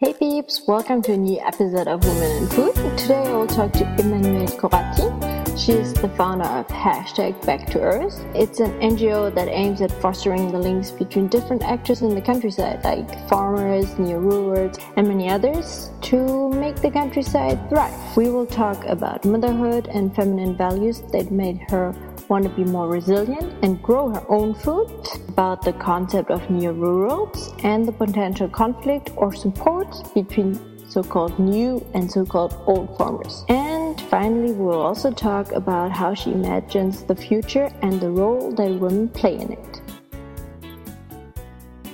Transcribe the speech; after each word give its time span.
Hey 0.00 0.12
peeps, 0.12 0.62
welcome 0.68 1.02
to 1.02 1.14
a 1.14 1.16
new 1.16 1.40
episode 1.40 1.88
of 1.88 2.04
Women 2.04 2.42
in 2.42 2.46
Food. 2.50 2.76
Today 2.96 3.20
I 3.26 3.32
will 3.32 3.48
talk 3.48 3.72
to 3.72 3.84
Emmanuelle 3.98 4.46
Coratti. 4.56 5.58
She 5.58 5.72
is 5.72 5.92
the 5.92 6.08
founder 6.10 6.44
of 6.44 6.68
hashtag 6.68 7.44
Back 7.44 7.66
to 7.72 7.80
Earth. 7.80 8.24
It's 8.32 8.60
an 8.60 8.70
NGO 8.78 9.34
that 9.34 9.48
aims 9.48 9.80
at 9.80 9.90
fostering 9.90 10.52
the 10.52 10.58
links 10.60 10.92
between 10.92 11.26
different 11.26 11.64
actors 11.64 12.02
in 12.02 12.14
the 12.14 12.20
countryside, 12.20 12.84
like 12.84 13.28
farmers, 13.28 13.98
neo-rurals, 13.98 14.78
and 14.96 15.08
many 15.08 15.28
others, 15.28 15.90
to 16.02 16.48
make 16.50 16.76
the 16.76 16.92
countryside 16.92 17.68
thrive. 17.68 18.16
We 18.16 18.30
will 18.30 18.46
talk 18.46 18.84
about 18.84 19.24
motherhood 19.24 19.88
and 19.88 20.14
feminine 20.14 20.56
values 20.56 21.00
that 21.10 21.32
made 21.32 21.58
her 21.70 21.92
want 22.28 22.44
to 22.44 22.50
be 22.50 22.64
more 22.64 22.88
resilient 22.88 23.52
and 23.62 23.82
grow 23.82 24.10
her 24.10 24.24
own 24.28 24.54
food, 24.54 24.90
about 25.28 25.62
the 25.62 25.72
concept 25.72 26.30
of 26.30 26.48
neo-rurals 26.50 27.54
and 27.62 27.86
the 27.86 27.92
potential 27.92 28.48
conflict 28.48 29.10
or 29.16 29.32
support 29.32 29.88
between 30.14 30.60
so-called 30.88 31.38
new 31.38 31.84
and 31.94 32.10
so-called 32.10 32.54
old 32.66 32.96
farmers. 32.96 33.44
And 33.48 34.00
finally, 34.02 34.52
we'll 34.52 34.80
also 34.80 35.10
talk 35.10 35.52
about 35.52 35.92
how 35.92 36.14
she 36.14 36.32
imagines 36.32 37.04
the 37.04 37.14
future 37.14 37.70
and 37.82 38.00
the 38.00 38.10
role 38.10 38.52
that 38.52 38.70
women 38.70 39.08
play 39.08 39.36
in 39.36 39.52
it. 39.52 39.80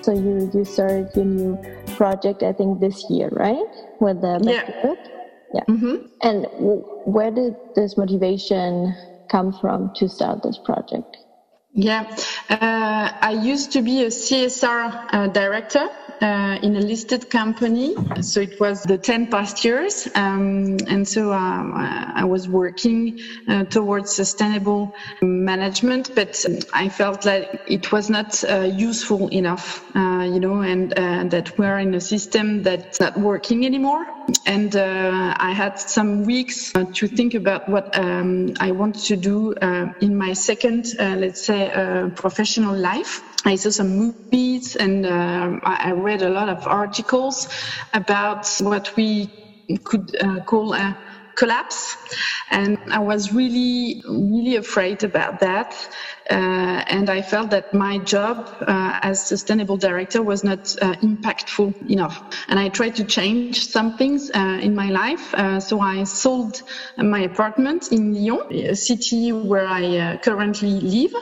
So 0.03 0.13
you 0.13 0.51
you 0.53 0.65
started 0.65 1.09
your 1.17 1.25
new 1.25 1.59
project, 1.97 2.43
I 2.43 2.53
think 2.53 2.81
this 2.81 3.05
year, 3.09 3.29
right? 3.33 3.65
With 4.01 4.21
the 4.21 4.39
yeah. 4.43 4.95
Yeah. 5.55 5.65
Mm-hmm. 5.69 6.07
And 6.23 6.47
where 7.07 7.31
did 7.31 7.55
this 7.77 7.97
motivation 7.97 8.95
come 9.35 9.53
from 9.53 9.93
to 9.97 10.09
start 10.09 10.43
this 10.45 10.59
project? 10.65 11.17
Yeah, 11.73 12.03
uh, 12.49 13.11
I 13.31 13.33
used 13.33 13.73
to 13.73 13.83
be 13.83 14.05
a 14.05 14.07
CSR 14.07 15.09
uh, 15.13 15.27
director 15.27 15.89
uh, 16.21 16.59
in 16.63 16.77
a 16.77 16.81
listed 16.81 17.31
company. 17.31 17.95
So 18.21 18.41
it 18.41 18.61
was 18.61 18.83
the 18.83 18.99
10 18.99 19.29
past 19.31 19.65
years. 19.65 20.09
Um, 20.15 20.79
and 20.87 21.07
so 21.07 21.33
um, 21.33 21.73
I 21.75 22.25
was 22.25 22.49
working 22.49 23.21
uh, 23.49 23.65
towards 23.65 24.13
sustainable 24.13 24.95
management, 25.23 26.15
but 26.15 26.45
I 26.73 26.89
felt 26.89 27.25
like 27.25 27.61
it 27.67 27.93
was 27.93 28.11
not 28.11 28.43
uh, 28.45 28.61
useful 28.61 29.29
enough, 29.29 29.85
uh, 29.97 30.29
you 30.33 30.41
know, 30.41 30.61
and 30.63 30.93
uh, 30.93 31.25
that 31.25 31.59
we're 31.59 31.79
in 31.79 31.95
a 31.95 32.01
system 32.01 32.63
that's 32.63 33.01
not 33.01 33.19
working 33.19 33.67
anymore. 33.67 34.07
And 34.47 34.75
uh, 34.75 35.35
I 35.39 35.53
had 35.53 35.79
some 35.79 36.25
weeks 36.25 36.73
to 36.73 37.09
think 37.09 37.35
about 37.35 37.69
what 37.69 37.97
um, 37.99 38.55
I 38.61 38.73
want 38.73 38.97
to 39.07 39.17
do 39.17 39.53
in 40.01 40.17
my 40.17 40.33
second, 40.33 40.87
let's 40.99 41.45
say, 41.45 41.71
professional 42.15 42.77
life. 42.77 43.23
I 43.45 43.57
saw 43.57 43.71
some 43.71 44.15
movies 44.33 44.77
and 44.77 45.07
uh, 45.07 45.59
I 45.65 45.93
read 45.93 46.23
a 46.23 46.31
lot 46.31 46.49
of 46.51 46.67
articles 46.67 47.49
about 47.95 48.49
what 48.61 48.89
we 48.97 49.33
could 49.85 50.17
uh, 50.21 50.41
call 50.43 50.75
a 50.75 50.97
collapse. 51.35 51.97
And 52.51 52.79
I 52.91 53.01
was 53.01 53.33
really, 53.33 54.03
really 54.07 54.57
afraid 54.57 55.05
about 55.05 55.41
that. 55.41 55.75
Uh, 56.31 56.83
and 56.87 57.11
I 57.11 57.21
felt 57.21 57.51
that 57.51 57.75
my 57.75 57.99
job 57.99 58.49
uh, 58.67 58.99
as 59.03 59.27
sustainable 59.27 59.77
director 59.77 60.23
was 60.23 60.43
not 60.43 60.75
uh, 60.81 60.95
impactful 61.03 61.91
enough. 61.91 62.23
And 62.49 62.59
I 62.59 62.69
tried 62.69 62.95
to 62.97 63.05
change 63.05 63.67
some 63.67 63.99
things 63.99 64.31
uh, 64.35 64.59
in 64.63 64.75
my 64.75 64.91
life. 64.91 65.35
Uh, 65.35 65.61
so 65.61 65.81
I 65.81 66.05
sold 66.05 66.63
my 66.97 67.21
apartment 67.21 67.93
in 67.93 68.15
Lyon, 68.15 68.41
a 68.53 68.75
city 68.75 69.33
where 69.33 69.67
I 69.67 69.97
uh, 69.97 70.17
currently 70.19 70.81
live, 70.81 71.15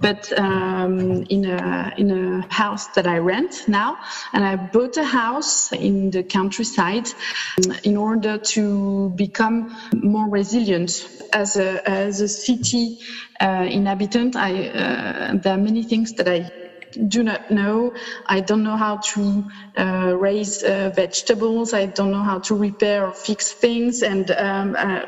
but 0.00 0.30
um, 0.38 1.22
in 1.30 1.44
a 1.46 1.92
in 1.96 2.10
a 2.10 2.46
house 2.52 2.88
that 2.88 3.06
I 3.06 3.18
rent 3.18 3.64
now. 3.66 3.96
And 4.32 4.44
I 4.44 4.56
bought 4.56 4.96
a 4.96 5.04
house 5.04 5.72
in 5.72 6.10
the 6.10 6.22
countryside 6.22 7.08
in 7.82 7.96
order 7.96 8.38
to 8.54 9.10
become 9.16 9.43
more 9.94 10.28
resilient 10.28 10.90
as 11.32 11.56
a 11.56 11.88
as 11.88 12.20
a 12.20 12.28
city 12.28 12.96
uh, 13.40 13.66
inhabitant, 13.68 14.36
I, 14.36 14.68
uh, 14.68 15.34
there 15.42 15.54
are 15.54 15.58
many 15.58 15.84
things 15.84 16.14
that 16.14 16.28
I 16.28 16.50
do 17.08 17.22
not 17.22 17.50
know. 17.50 17.92
I 18.26 18.40
don't 18.40 18.62
know 18.62 18.76
how 18.76 18.98
to 19.14 19.44
uh, 19.76 20.14
raise 20.16 20.62
uh, 20.62 20.90
vegetables. 20.94 21.72
I 21.74 21.86
don't 21.86 22.12
know 22.12 22.22
how 22.22 22.38
to 22.40 22.54
repair 22.56 23.06
or 23.06 23.12
fix 23.12 23.52
things. 23.52 24.02
And 24.02 24.30
um, 24.30 24.76
uh, 24.78 25.02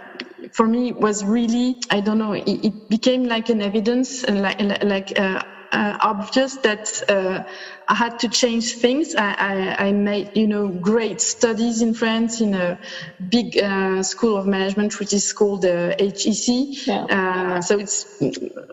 for 0.53 0.67
me, 0.67 0.91
it 0.91 0.97
was 0.97 1.25
really, 1.25 1.77
I 1.91 2.01
don't 2.01 2.19
know, 2.19 2.33
it, 2.33 2.45
it 2.49 2.75
became 2.89 3.25
like 3.25 3.49
an 3.51 3.63
evidence, 3.63 4.25
like, 4.29 4.61
like 4.83 5.19
uh, 5.73 5.99
obvious 6.01 6.57
that 6.59 7.03
I 7.89 7.95
had 7.95 8.19
to 8.21 8.29
change 8.29 8.75
things. 8.75 9.15
I, 9.15 9.33
I, 9.33 9.87
I, 9.87 9.93
made, 9.93 10.37
you 10.37 10.49
know, 10.49 10.67
great 10.69 11.21
studies 11.21 11.83
in 11.83 11.95
France 11.95 12.41
in 12.41 12.55
a 12.55 12.79
big 13.29 13.57
uh, 13.59 14.03
school 14.03 14.37
of 14.37 14.47
management, 14.47 14.99
which 14.99 15.13
is 15.13 15.33
called 15.33 15.65
uh, 15.65 15.95
HEC. 15.99 16.87
Yeah. 16.87 17.05
Uh, 17.05 17.63
so 17.63 17.79
it's 17.79 18.21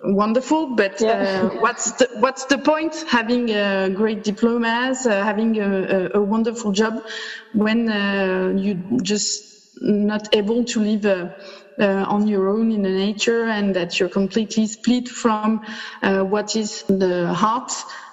wonderful, 0.04 0.76
but 0.76 1.00
yeah. 1.00 1.52
uh, 1.54 1.60
what's 1.60 1.92
the 1.92 2.10
what's 2.16 2.46
the 2.46 2.58
point 2.58 3.06
having 3.08 3.52
uh, 3.52 3.90
great 3.90 4.24
diplomas, 4.24 5.06
uh, 5.06 5.24
having 5.24 5.60
a, 5.60 5.70
a, 6.14 6.20
a, 6.20 6.22
wonderful 6.22 6.72
job 6.72 7.06
when 7.54 8.58
you 8.58 8.74
just 9.04 9.78
not 9.80 10.36
able 10.36 10.64
to 10.64 10.80
live. 10.80 11.34
Uh, 11.80 12.06
on 12.08 12.28
your 12.28 12.50
own 12.50 12.72
in 12.72 12.84
the 12.84 12.90
nature 12.90 13.46
and 13.46 13.76
that 13.76 14.00
you're 14.00 14.08
completely 14.08 14.68
split 14.68 15.10
from 15.10 15.66
uh, 16.04 16.22
what 16.24 16.56
is 16.56 16.84
the 16.84 17.34
heart 17.34 17.72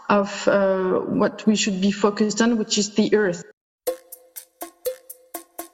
of 0.09 0.49
uh, 0.49 0.95
what 1.01 1.45
we 1.47 1.55
should 1.55 1.79
be 1.81 1.91
focused 1.91 2.41
on, 2.41 2.57
which 2.57 2.79
is 2.79 2.95
the 2.95 3.15
earth. 3.15 3.45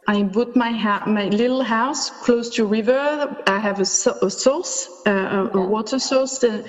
I 0.08 0.22
bought 0.22 0.54
my 0.54 0.70
my 1.06 1.28
little 1.28 1.62
house 1.62 2.10
close 2.10 2.50
to 2.56 2.64
river. 2.64 3.42
I 3.46 3.58
have 3.58 3.80
a, 3.80 3.84
so- 3.84 4.18
a 4.22 4.30
source, 4.30 4.88
uh, 5.06 5.48
a 5.52 5.60
water 5.60 5.98
source 5.98 6.44
uh, 6.44 6.62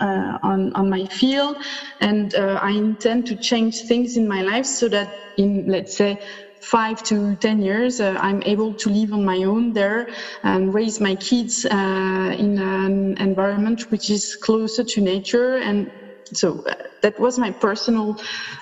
uh, 0.00 0.38
on 0.42 0.72
on 0.74 0.90
my 0.90 1.06
field, 1.06 1.56
and 2.00 2.34
uh, 2.34 2.58
I 2.60 2.70
intend 2.70 3.26
to 3.26 3.36
change 3.36 3.82
things 3.82 4.16
in 4.16 4.26
my 4.26 4.42
life 4.42 4.66
so 4.66 4.88
that 4.88 5.08
in 5.36 5.66
let's 5.68 5.96
say 5.96 6.18
five 6.60 7.02
to 7.04 7.36
ten 7.36 7.62
years, 7.62 8.00
uh, 8.00 8.16
I'm 8.20 8.42
able 8.44 8.74
to 8.74 8.90
live 8.90 9.12
on 9.12 9.24
my 9.24 9.44
own 9.44 9.72
there 9.72 10.08
and 10.42 10.72
raise 10.74 11.00
my 11.00 11.14
kids 11.16 11.64
uh, 11.64 12.34
in 12.38 12.58
an 12.58 13.16
environment 13.18 13.90
which 13.90 14.10
is 14.10 14.36
closer 14.36 14.84
to 14.84 15.00
nature. 15.00 15.56
And 15.56 15.90
so 16.32 16.62
uh, 16.66 16.74
that 17.02 17.18
was 17.18 17.38
my 17.38 17.50
personal 17.50 18.16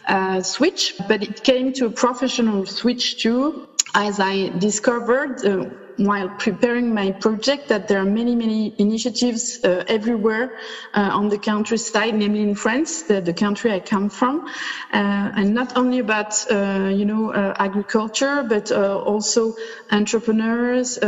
uh, 0.07 0.43
switch, 0.43 0.95
but 1.09 1.23
it 1.23 1.43
came 1.45 1.73
to 1.75 1.87
a 1.87 1.91
professional 1.91 2.67
switch 2.67 3.23
too, 3.23 3.67
as 3.95 4.21
I 4.21 4.49
discovered 4.59 5.45
uh, 5.45 5.65
while 5.99 6.29
preparing 6.29 6.95
my 6.95 7.11
project 7.11 7.69
that 7.69 7.89
there 7.89 7.99
are 7.99 8.05
many, 8.05 8.35
many 8.37 8.73
initiatives 8.79 9.65
uh, 9.65 9.83
everywhere 9.89 10.57
uh, 10.95 11.11
on 11.13 11.29
the 11.29 11.39
countryside, 11.39 12.15
namely 12.15 12.43
in 12.43 12.55
France, 12.55 13.03
the, 13.03 13.21
the 13.21 13.33
country 13.35 13.73
I 13.73 13.81
come 13.81 14.09
from, 14.09 14.47
uh, 14.47 14.53
and 14.93 15.55
not 15.55 15.77
only 15.77 15.99
about, 15.99 16.35
uh, 16.51 16.91
you 16.95 17.05
know, 17.05 17.33
uh, 17.33 17.55
agriculture, 17.59 18.45
but 18.45 18.71
uh, 18.71 18.99
also 18.99 19.55
entrepreneurs, 19.91 20.99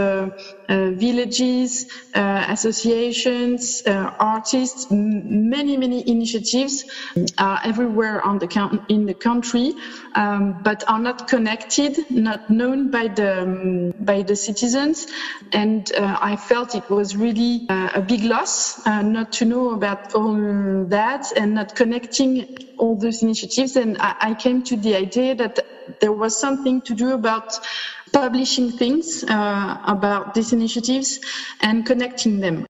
villages, 0.68 1.86
associations, 2.14 3.82
artists, 3.86 4.88
many, 4.90 5.76
many 5.76 6.08
initiatives 6.08 6.84
are 7.38 7.60
everywhere 7.64 8.24
on 8.24 8.38
the 8.38 8.48
in 8.88 9.06
the 9.06 9.14
country, 9.14 9.74
um, 10.14 10.60
but 10.62 10.82
are 10.88 10.98
not 10.98 11.28
connected, 11.28 11.96
not 12.10 12.50
known 12.50 12.90
by 12.90 13.08
the 13.08 13.42
um, 13.42 13.92
by 14.00 14.22
the 14.22 14.34
citizens 14.36 14.79
and 15.52 15.92
uh, 15.92 16.18
I 16.20 16.36
felt 16.36 16.74
it 16.74 16.88
was 16.90 17.16
really 17.16 17.66
uh, 17.68 17.90
a 17.94 18.00
big 18.00 18.22
loss 18.24 18.84
uh, 18.86 19.02
not 19.02 19.32
to 19.32 19.44
know 19.44 19.70
about 19.70 20.14
all 20.14 20.84
that 20.88 21.32
and 21.36 21.54
not 21.54 21.74
connecting 21.74 22.56
all 22.78 22.96
those 22.96 23.22
initiatives. 23.22 23.76
And 23.76 23.98
I, 23.98 24.16
I 24.20 24.34
came 24.34 24.62
to 24.64 24.76
the 24.76 24.96
idea 24.96 25.34
that 25.34 25.60
there 26.00 26.12
was 26.12 26.38
something 26.38 26.82
to 26.82 26.94
do 26.94 27.12
about 27.12 27.58
publishing 28.12 28.72
things 28.72 29.24
uh, 29.24 29.78
about 29.84 30.34
these 30.34 30.52
initiatives 30.52 31.20
and 31.60 31.86
connecting 31.86 32.40
them 32.40 32.66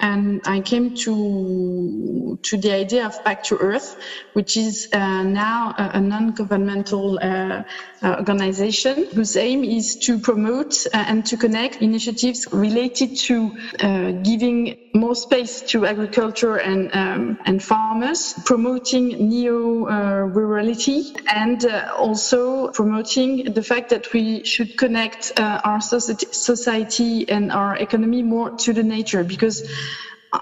and 0.00 0.40
I 0.44 0.60
came 0.60 0.94
to 1.04 2.38
to 2.42 2.56
the 2.56 2.72
idea 2.72 3.06
of 3.06 3.22
Back 3.24 3.44
to 3.44 3.56
Earth, 3.56 3.96
which 4.32 4.56
is 4.56 4.88
uh, 4.92 5.22
now 5.22 5.74
a, 5.78 5.98
a 5.98 6.00
non-governmental 6.00 7.18
uh, 7.22 7.62
organization 8.04 9.06
whose 9.14 9.36
aim 9.36 9.64
is 9.64 9.96
to 9.96 10.18
promote 10.18 10.86
uh, 10.86 11.04
and 11.06 11.24
to 11.26 11.36
connect 11.36 11.76
initiatives 11.82 12.46
related 12.52 13.16
to 13.16 13.56
uh, 13.80 14.12
giving 14.22 14.76
more 14.94 15.14
space 15.14 15.62
to 15.62 15.86
agriculture 15.86 16.56
and 16.56 16.90
um, 16.94 17.38
and 17.44 17.62
farmers, 17.62 18.34
promoting 18.44 19.28
neo-rurality, 19.28 21.14
and 21.26 21.64
uh, 21.64 21.92
also 21.96 22.68
promoting 22.68 23.52
the 23.52 23.62
fact 23.62 23.90
that 23.90 24.12
we 24.12 24.44
should 24.44 24.76
connect 24.76 25.32
our 25.38 25.80
society 25.80 27.28
and 27.28 27.50
our 27.50 27.76
economy 27.76 28.22
more 28.22 28.50
to 28.50 28.72
the 28.72 28.82
nature. 28.82 29.24
Because 29.24 29.68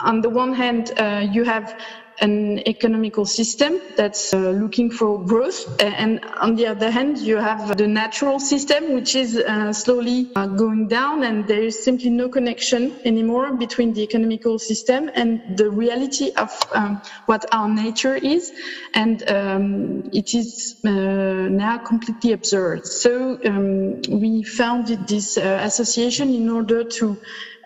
on 0.00 0.20
the 0.20 0.30
one 0.30 0.54
hand, 0.54 0.90
uh, 0.98 1.26
you 1.30 1.44
have 1.44 1.78
an 2.20 2.66
economical 2.68 3.24
system 3.24 3.80
that's 3.96 4.34
uh, 4.34 4.50
looking 4.50 4.90
for 4.90 5.24
growth. 5.24 5.80
And 5.80 6.24
on 6.24 6.56
the 6.56 6.66
other 6.66 6.90
hand, 6.90 7.18
you 7.18 7.36
have 7.36 7.76
the 7.76 7.86
natural 7.86 8.38
system, 8.38 8.94
which 8.94 9.14
is 9.14 9.36
uh, 9.36 9.72
slowly 9.72 10.30
uh, 10.36 10.46
going 10.46 10.88
down, 10.88 11.22
and 11.24 11.46
there 11.46 11.62
is 11.62 11.82
simply 11.82 12.10
no 12.10 12.28
connection 12.28 12.94
anymore 13.04 13.52
between 13.54 13.92
the 13.92 14.02
economical 14.02 14.58
system 14.58 15.10
and 15.14 15.56
the 15.56 15.70
reality 15.70 16.32
of 16.36 16.50
um, 16.72 17.00
what 17.26 17.44
our 17.52 17.68
nature 17.68 18.16
is. 18.16 18.52
And 18.94 19.28
um, 19.28 20.10
it 20.12 20.34
is 20.34 20.76
uh, 20.84 20.90
now 20.90 21.78
completely 21.78 22.32
absurd. 22.32 22.86
So 22.86 23.38
um, 23.44 24.02
we 24.08 24.42
founded 24.42 25.08
this 25.08 25.38
uh, 25.38 25.60
association 25.62 26.34
in 26.34 26.48
order 26.48 26.84
to 26.84 27.16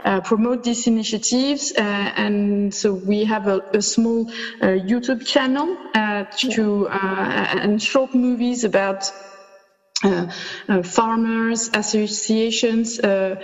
uh, 0.05 0.21
promote 0.21 0.65
these 0.65 0.87
initiatives. 0.87 1.73
Uh, 1.73 1.81
and 1.81 2.75
so 2.75 2.93
we 2.93 3.25
have 3.25 3.47
a, 3.49 3.61
a 3.73 3.83
small 3.83 4.29
uh, 4.61 4.67
YouTube 4.67 5.27
channel 5.27 5.77
uh, 5.95 6.25
to 6.39 6.89
uh, 6.89 6.97
and 7.63 7.83
short 7.83 8.15
movies 8.15 8.65
about 8.65 9.11
uh, 10.05 10.27
uh, 10.69 10.83
farmers, 10.83 11.71
associations, 11.73 13.01
uh, 13.01 13.37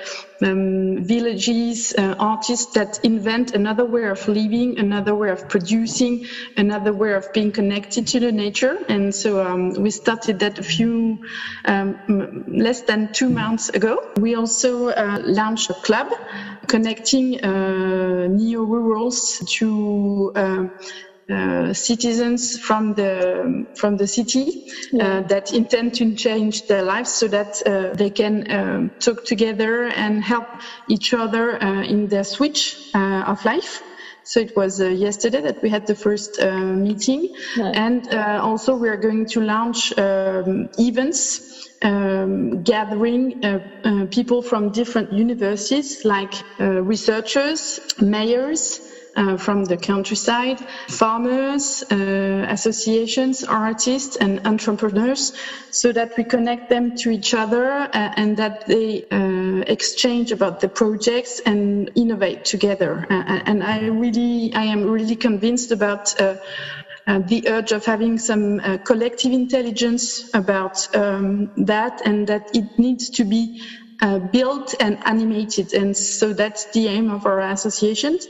um, 0.45 1.05
villages, 1.05 1.95
uh, 1.97 2.15
artists 2.19 2.75
that 2.75 2.99
invent 3.03 3.55
another 3.55 3.85
way 3.87 4.05
of 4.05 4.27
living, 4.29 4.79
another 4.79 5.15
way 5.15 5.31
of 5.31 5.49
producing, 5.49 6.27
another 6.57 6.93
way 6.93 7.15
of 7.15 7.33
being 7.33 7.53
connected 7.53 8.07
to 8.07 8.21
the 8.21 8.33
nature. 8.33 8.77
And 8.89 9.15
so 9.15 9.41
um, 9.43 9.71
we 9.75 9.91
started 9.91 10.41
that 10.41 10.59
a 10.59 10.63
few 10.63 11.21
um, 11.65 12.45
less 12.49 12.83
than 12.83 13.13
two 13.13 13.31
months 13.31 13.71
ago. 13.71 14.13
We 14.21 14.35
also 14.35 14.89
uh, 14.89 15.21
launched 15.25 15.71
a 15.71 15.75
club 15.75 16.09
connecting 16.69 17.43
uh, 17.45 18.27
neo-rurals 18.29 19.43
to 19.57 20.33
uh, 21.31 21.73
citizens 21.73 22.59
from 22.59 22.95
the 22.95 23.67
from 23.75 23.97
the 23.97 24.07
city 24.07 24.67
yeah. 24.93 25.19
uh, 25.19 25.21
that 25.29 25.53
intend 25.53 25.95
to 25.95 26.15
change 26.15 26.67
their 26.67 26.83
lives 26.83 27.11
so 27.11 27.29
that 27.29 27.63
uh, 27.67 27.95
they 27.95 28.11
can 28.11 28.51
um, 28.51 28.91
talk 28.99 29.25
together 29.25 29.85
and 29.85 30.23
help 30.23 30.47
each 30.89 31.15
other 31.15 31.63
uh, 31.63 31.83
in 31.83 32.09
their 32.09 32.25
switch 32.25 32.77
uh, 32.95 33.25
of 33.27 33.45
life. 33.45 33.83
So 34.25 34.41
it 34.41 34.55
was 34.55 34.81
yesterday 34.81 35.41
that 35.41 35.63
we 35.63 35.69
had 35.69 35.87
the 35.89 35.97
first 35.97 36.41
meeting, 36.41 37.35
and 37.57 38.07
also 38.15 38.77
we 38.77 38.89
are 38.89 38.97
going 38.97 39.27
to 39.31 39.41
launch 39.41 39.93
um, 39.99 40.69
events 40.79 41.53
um, 41.83 42.63
gathering 42.63 43.45
uh, 43.45 43.59
uh, 43.85 44.07
people 44.07 44.43
from 44.43 44.71
different 44.71 45.13
universities 45.13 46.05
like 46.05 46.35
uh, 46.61 46.83
researchers, 46.83 47.81
mayors, 48.01 48.81
uh, 49.17 49.37
from 49.37 49.65
the 49.65 49.77
countryside, 49.77 50.59
farmers, 50.89 51.83
uh, 51.91 52.47
associations, 52.49 53.45
artists, 53.45 54.17
and 54.17 54.47
entrepreneurs, 54.47 55.33
so 55.71 55.93
that 55.93 56.17
we 56.17 56.25
connect 56.25 56.71
them 56.71 56.97
to 56.97 57.11
each 57.11 57.35
other 57.35 57.71
uh, 57.71 57.89
and 58.17 58.37
that 58.37 58.67
they 58.67 59.05
uh, 59.11 59.65
exchange 59.67 60.33
about 60.33 60.61
the 60.61 60.69
projects 60.69 61.41
and 61.41 61.91
innovate 61.95 62.45
together. 62.45 63.07
Uh, 63.11 63.43
and 63.47 63.63
I 63.63 63.87
really, 63.87 64.53
I 64.55 64.65
am 64.65 64.89
really 64.91 65.17
convinced 65.17 65.73
about. 65.73 66.21
Uh, 66.21 67.19
the 67.27 67.49
urge 67.49 67.73
of 67.73 67.85
having 67.85 68.17
some 68.17 68.61
uh, 68.61 68.79
collective 68.79 69.33
intelligence 69.33 70.31
about 70.35 70.95
um, 70.95 71.51
that 71.57 72.01
and 72.05 72.29
that 72.29 72.55
it 72.55 72.79
needs 72.79 73.11
to 73.11 73.25
be 73.25 73.61
uh, 74.01 74.21
built 74.21 74.75
and 74.79 74.99
animated. 75.05 75.75
And 75.75 75.97
so 75.97 76.33
that's 76.33 76.67
the 76.73 76.87
aim 76.87 77.11
of 77.11 77.27
our 77.27 77.41
associations 77.41 78.29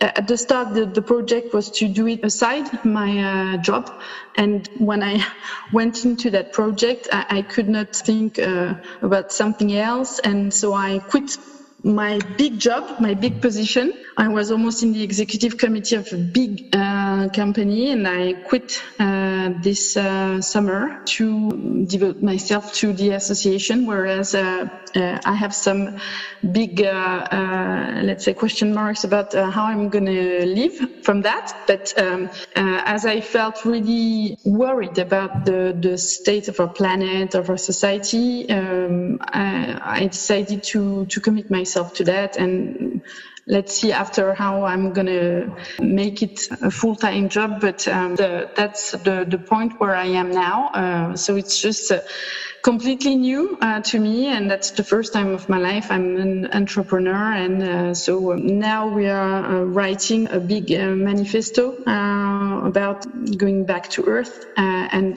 at 0.00 0.28
the 0.28 0.36
start, 0.36 0.74
the, 0.74 0.86
the, 0.86 1.02
project 1.02 1.52
was 1.52 1.70
to 1.70 1.88
do 1.88 2.06
it 2.06 2.24
aside 2.24 2.84
my 2.84 3.54
uh, 3.54 3.56
job. 3.58 3.90
And 4.36 4.68
when 4.78 5.02
I 5.02 5.24
went 5.72 6.04
into 6.04 6.30
that 6.30 6.52
project, 6.52 7.08
I, 7.12 7.26
I 7.30 7.42
could 7.42 7.68
not 7.68 7.94
think 7.94 8.38
uh, 8.38 8.74
about 9.02 9.32
something 9.32 9.72
else. 9.72 10.18
And 10.18 10.52
so 10.52 10.72
I 10.74 10.98
quit 11.00 11.36
my 11.84 12.18
big 12.36 12.58
job, 12.58 13.00
my 13.00 13.14
big 13.14 13.40
position. 13.40 13.92
I 14.16 14.26
was 14.26 14.50
almost 14.50 14.82
in 14.82 14.92
the 14.92 15.02
executive 15.02 15.56
committee 15.58 15.94
of 15.94 16.12
a 16.12 16.16
big 16.16 16.74
uh, 16.74 17.28
company 17.28 17.92
and 17.92 18.06
I 18.08 18.32
quit 18.32 18.82
uh, 18.98 19.50
this 19.62 19.96
uh, 19.96 20.40
summer 20.40 21.04
to 21.04 21.84
devote 21.86 22.20
myself 22.20 22.74
to 22.74 22.92
the 22.92 23.10
association, 23.10 23.86
whereas 23.86 24.34
uh, 24.34 24.68
uh, 24.96 25.20
I 25.24 25.34
have 25.34 25.54
some 25.54 25.98
big, 26.50 26.82
uh, 26.82 28.00
let's 28.02 28.24
say, 28.24 28.34
question 28.34 28.74
marks 28.74 29.04
about 29.04 29.34
how 29.34 29.66
I'm 29.66 29.88
going 29.88 30.06
to 30.06 30.46
live 30.46 31.04
from 31.04 31.22
that. 31.22 31.54
But 31.68 31.94
um, 31.96 32.28
as 32.56 33.06
I 33.06 33.20
felt 33.20 33.64
really 33.64 34.36
worried 34.44 34.98
about 34.98 35.44
the, 35.44 35.76
the 35.78 35.96
state 35.96 36.48
of 36.48 36.58
our 36.58 36.68
planet, 36.68 37.36
of 37.36 37.50
our 37.50 37.56
society, 37.56 38.50
um, 38.50 39.18
I, 39.20 39.78
I 39.80 40.06
decided 40.08 40.64
to, 40.64 41.06
to 41.06 41.20
commit 41.20 41.50
myself 41.50 41.67
myself 41.68 41.92
to 41.92 42.04
that 42.04 42.36
and 42.36 43.02
let's 43.46 43.74
see 43.80 43.92
after 43.92 44.34
how 44.34 44.64
I'm 44.64 44.92
gonna 44.92 45.54
make 45.80 46.22
it 46.22 46.48
a 46.62 46.70
full-time 46.70 47.28
job. 47.28 47.60
But 47.60 47.86
um, 47.88 48.14
the, 48.16 48.50
that's 48.56 48.92
the, 48.92 49.26
the 49.28 49.38
point 49.38 49.72
where 49.78 49.94
I 49.94 50.06
am 50.06 50.30
now. 50.30 50.68
Uh, 50.68 51.16
so 51.16 51.36
it's 51.36 51.60
just 51.60 51.90
uh, 51.90 52.00
completely 52.68 53.16
new 53.16 53.56
uh, 53.62 53.80
to 53.80 53.98
me, 53.98 54.26
and 54.26 54.50
that's 54.50 54.72
the 54.72 54.84
first 54.84 55.14
time 55.14 55.30
of 55.32 55.48
my 55.48 55.56
life 55.56 55.90
I'm 55.90 56.18
an 56.18 56.48
entrepreneur. 56.52 57.32
And 57.44 57.62
uh, 57.62 57.94
so 57.94 58.34
now 58.34 58.88
we 58.88 59.06
are 59.06 59.40
uh, 59.42 59.62
writing 59.64 60.28
a 60.30 60.38
big 60.38 60.70
uh, 60.70 60.90
manifesto 60.90 61.64
about 62.70 63.06
going 63.38 63.64
back 63.64 63.88
to 63.94 64.04
Earth, 64.04 64.44
and 64.56 65.16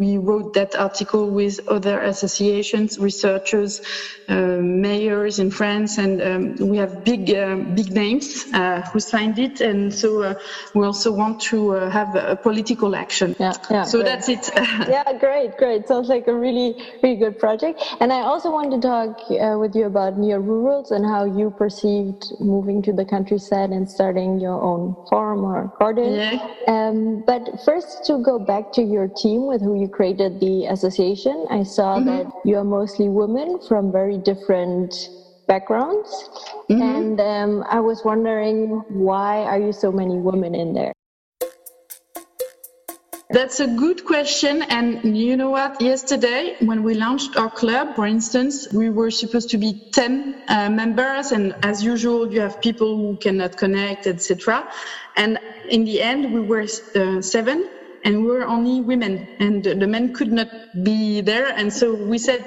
we 0.00 0.16
wrote 0.18 0.54
that 0.54 0.76
article 0.76 1.28
with 1.30 1.58
other 1.66 1.98
associations, 2.12 2.98
researchers, 2.98 3.80
mayors 4.28 5.40
in 5.40 5.50
France, 5.50 5.98
and 5.98 6.22
um, 6.22 6.68
we 6.70 6.76
have 6.76 7.02
big 7.04 7.26
big 7.80 7.90
names 7.92 8.44
who 8.92 9.00
signed 9.00 9.38
it, 9.40 9.60
and 9.60 9.92
so 9.92 10.36
we 10.74 10.86
also 10.86 11.10
want 11.10 11.40
to 11.50 11.70
have 11.98 12.14
a 12.14 12.36
political 12.36 12.94
action. 12.94 13.34
Yeah, 13.40 13.54
yeah. 13.70 13.84
So 13.84 13.98
great. 13.98 14.10
that's 14.10 14.28
it. 14.28 14.50
yeah, 14.96 15.18
great, 15.18 15.56
great. 15.56 15.88
Sounds 15.88 16.08
like 16.08 16.28
a 16.28 16.43
really, 16.46 16.68
really 17.02 17.18
good 17.24 17.36
project. 17.44 17.76
And 18.00 18.12
I 18.12 18.20
also 18.30 18.48
want 18.56 18.68
to 18.76 18.80
talk 18.92 19.10
uh, 19.30 19.56
with 19.62 19.72
you 19.78 19.86
about 19.92 20.18
neo-rurals 20.22 20.90
and 20.94 21.04
how 21.14 21.22
you 21.38 21.46
perceived 21.64 22.22
moving 22.54 22.78
to 22.86 22.92
the 22.92 23.06
countryside 23.14 23.70
and 23.76 23.84
starting 23.96 24.30
your 24.46 24.58
own 24.70 24.82
farm 25.10 25.40
or 25.50 25.72
garden. 25.78 26.12
Yeah. 26.14 26.38
Um, 26.74 27.24
but 27.26 27.42
first, 27.64 28.04
to 28.08 28.18
go 28.30 28.38
back 28.38 28.72
to 28.76 28.82
your 28.82 29.08
team 29.22 29.46
with 29.46 29.60
who 29.66 29.74
you 29.80 29.88
created 29.88 30.40
the 30.40 30.66
association, 30.76 31.36
I 31.50 31.62
saw 31.76 31.96
mm-hmm. 31.96 32.08
that 32.10 32.26
you 32.44 32.54
are 32.60 32.68
mostly 32.78 33.08
women 33.08 33.48
from 33.68 33.92
very 34.00 34.18
different 34.18 34.92
backgrounds. 35.46 36.10
Mm-hmm. 36.70 36.82
And 36.82 37.16
um, 37.20 37.52
I 37.68 37.80
was 37.80 38.04
wondering, 38.04 38.82
why 39.08 39.44
are 39.44 39.60
you 39.60 39.72
so 39.72 39.92
many 39.92 40.16
women 40.16 40.54
in 40.54 40.74
there? 40.74 40.92
That's 43.34 43.60
a 43.60 43.68
good 43.68 44.06
question. 44.06 44.62
And 44.64 45.18
you 45.18 45.36
know 45.36 45.50
what? 45.50 45.82
Yesterday, 45.82 46.56
when 46.60 46.82
we 46.84 46.94
launched 46.94 47.36
our 47.36 47.50
club, 47.50 47.96
for 47.96 48.06
instance, 48.06 48.68
we 48.74 48.90
were 48.90 49.12
supposed 49.12 49.50
to 49.50 49.58
be 49.58 49.80
10 49.92 50.44
uh, 50.48 50.70
members. 50.70 51.32
And 51.32 51.54
as 51.62 51.84
usual, 51.84 52.32
you 52.32 52.40
have 52.40 52.62
people 52.62 52.96
who 52.98 53.18
cannot 53.18 53.58
connect, 53.58 54.08
etc. 54.08 54.66
And 55.16 55.38
in 55.70 55.84
the 55.84 56.02
end, 56.02 56.32
we 56.32 56.42
were 56.42 56.66
uh, 56.96 57.22
seven 57.22 57.70
and 58.04 58.22
we 58.24 58.30
were 58.30 58.46
only 58.46 58.82
women 58.82 59.28
and 59.40 59.64
the 59.64 59.88
men 59.88 60.10
could 60.14 60.32
not 60.32 60.48
be 60.84 61.22
there. 61.22 61.48
And 61.48 61.72
so 61.72 61.94
we 61.94 62.18
said, 62.18 62.46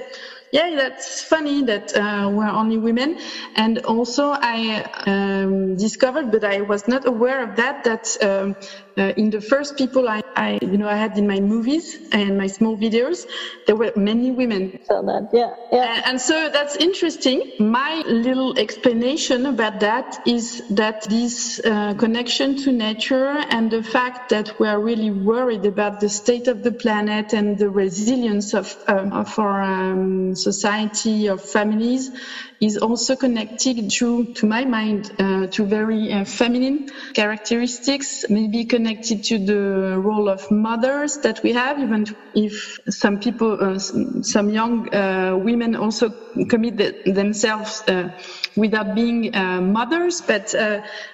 yeah, 0.51 0.75
that's 0.77 1.23
funny 1.23 1.63
that 1.63 1.95
uh, 1.95 2.29
we're 2.31 2.47
only 2.49 2.77
women. 2.79 3.17
And 3.55 3.79
also, 3.79 4.35
I 4.41 4.85
um, 5.07 5.77
discovered, 5.77 6.31
but 6.31 6.43
I 6.45 6.61
was 6.61 6.87
not 6.87 7.07
aware 7.07 7.43
of 7.43 7.57
that, 7.57 7.85
that 7.85 8.07
um, 8.23 8.57
uh, 8.97 9.13
in 9.17 9.29
the 9.29 9.41
first 9.41 9.77
people 9.77 10.07
I, 10.09 10.21
I, 10.35 10.59
you 10.61 10.77
know, 10.77 10.87
I 10.87 10.95
had 10.95 11.17
in 11.17 11.27
my 11.27 11.39
movies 11.39 11.97
and 12.11 12.37
my 12.37 12.47
small 12.47 12.77
videos, 12.77 13.25
there 13.65 13.75
were 13.75 13.91
many 13.95 14.31
women. 14.31 14.79
So 14.85 15.01
that, 15.03 15.29
yeah, 15.33 15.53
yeah. 15.71 15.95
And, 15.95 16.05
and 16.05 16.21
so 16.21 16.49
that's 16.49 16.75
interesting. 16.77 17.53
My 17.59 18.03
little 18.07 18.57
explanation 18.57 19.45
about 19.45 19.79
that 19.81 20.21
is 20.27 20.63
that 20.71 21.03
this 21.09 21.59
uh, 21.63 21.93
connection 21.95 22.55
to 22.57 22.71
nature 22.71 23.27
and 23.49 23.71
the 23.71 23.83
fact 23.83 24.29
that 24.29 24.59
we 24.59 24.67
are 24.67 24.79
really 24.79 25.11
worried 25.11 25.65
about 25.65 25.99
the 25.99 26.09
state 26.09 26.47
of 26.47 26.63
the 26.63 26.71
planet 26.71 27.33
and 27.33 27.57
the 27.57 27.69
resilience 27.69 28.53
of, 28.53 28.75
um, 28.87 29.13
of 29.13 29.37
our 29.39 29.61
um, 29.63 30.35
society, 30.35 31.27
of 31.27 31.41
families, 31.41 32.11
is 32.59 32.77
also 32.77 33.15
connected 33.15 33.89
to, 33.89 34.25
to 34.33 34.45
my 34.47 34.65
mind, 34.65 35.11
uh, 35.19 35.47
to 35.47 35.65
very 35.65 36.11
uh, 36.11 36.25
feminine 36.25 36.89
characteristics, 37.13 38.25
maybe 38.29 38.65
connected 38.65 39.23
to 39.23 39.37
the 39.37 39.97
role 39.99 40.27
of 40.27 40.49
mothers 40.49 41.17
that 41.19 41.41
we 41.43 41.53
have, 41.53 41.79
even 41.79 42.05
if 42.33 42.79
some 42.89 43.19
people, 43.19 43.57
uh, 43.61 43.77
some 43.77 44.49
young 44.49 44.93
uh, 44.93 45.35
women 45.37 45.75
also 45.75 46.09
commit 46.49 46.77
the, 46.77 47.11
themselves 47.11 47.83
uh, 47.87 48.09
without 48.55 48.95
being 48.95 49.35
uh, 49.35 49.61
mothers, 49.61 50.21
but 50.21 50.55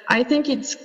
I 0.10 0.24
think 0.24 0.50
it's 0.50 0.78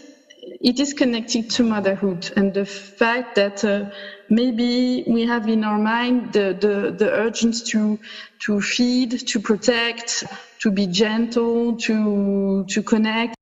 it 0.60 0.80
is 0.80 0.94
connected 0.94 1.50
to 1.50 1.62
motherhood 1.62 2.30
and 2.36 2.54
the 2.54 2.64
fact 2.64 3.34
that 3.36 3.64
uh, 3.64 3.90
maybe 4.28 5.04
we 5.06 5.26
have 5.26 5.48
in 5.48 5.64
our 5.64 5.78
mind 5.78 6.32
the, 6.32 6.56
the, 6.58 6.90
the 6.96 7.10
urgency 7.10 7.64
to 7.72 7.98
to 8.40 8.60
feed, 8.60 9.26
to 9.26 9.40
protect, 9.40 10.24
to 10.60 10.70
be 10.70 10.86
gentle, 10.86 11.76
to 11.76 12.64
to 12.64 12.82
connect. 12.82 13.34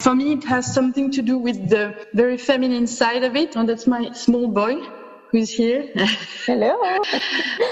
For 0.00 0.14
me, 0.14 0.32
it 0.32 0.44
has 0.44 0.72
something 0.72 1.10
to 1.12 1.22
do 1.22 1.38
with 1.38 1.68
the 1.70 1.94
very 2.12 2.36
feminine 2.36 2.86
side 2.86 3.24
of 3.24 3.36
it, 3.36 3.56
and 3.56 3.68
that's 3.68 3.86
my 3.86 4.12
small 4.12 4.48
boy 4.48 4.76
who's 5.30 5.50
here. 5.50 5.88
Hello. 6.46 6.76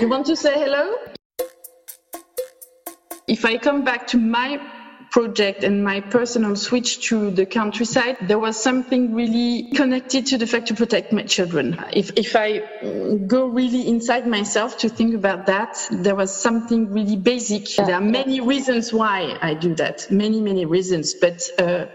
you 0.00 0.08
want 0.08 0.26
to 0.26 0.34
say 0.34 0.54
hello? 0.54 0.96
If 3.28 3.44
I 3.44 3.56
come 3.58 3.84
back 3.84 4.06
to 4.08 4.16
my 4.18 4.60
project 5.12 5.62
and 5.62 5.84
my 5.84 6.00
personal 6.00 6.56
switch 6.56 7.08
to 7.08 7.30
the 7.30 7.46
countryside, 7.46 8.16
there 8.22 8.38
was 8.38 8.60
something 8.60 9.14
really 9.14 9.70
connected 9.74 10.26
to 10.26 10.38
the 10.38 10.46
fact 10.46 10.68
to 10.68 10.74
protect 10.74 11.12
my 11.12 11.22
children. 11.22 11.78
If, 11.92 12.12
if 12.16 12.34
I 12.34 12.60
go 13.26 13.46
really 13.46 13.86
inside 13.86 14.26
myself 14.26 14.78
to 14.78 14.88
think 14.88 15.14
about 15.14 15.46
that, 15.46 15.76
there 15.90 16.14
was 16.16 16.34
something 16.34 16.92
really 16.92 17.16
basic. 17.16 17.66
There 17.76 17.94
are 17.94 18.00
many 18.00 18.40
reasons 18.40 18.92
why 18.92 19.38
I 19.40 19.54
do 19.54 19.74
that, 19.76 20.10
many, 20.10 20.40
many 20.40 20.64
reasons, 20.64 21.14
but 21.14 21.42
uh, 21.58 21.86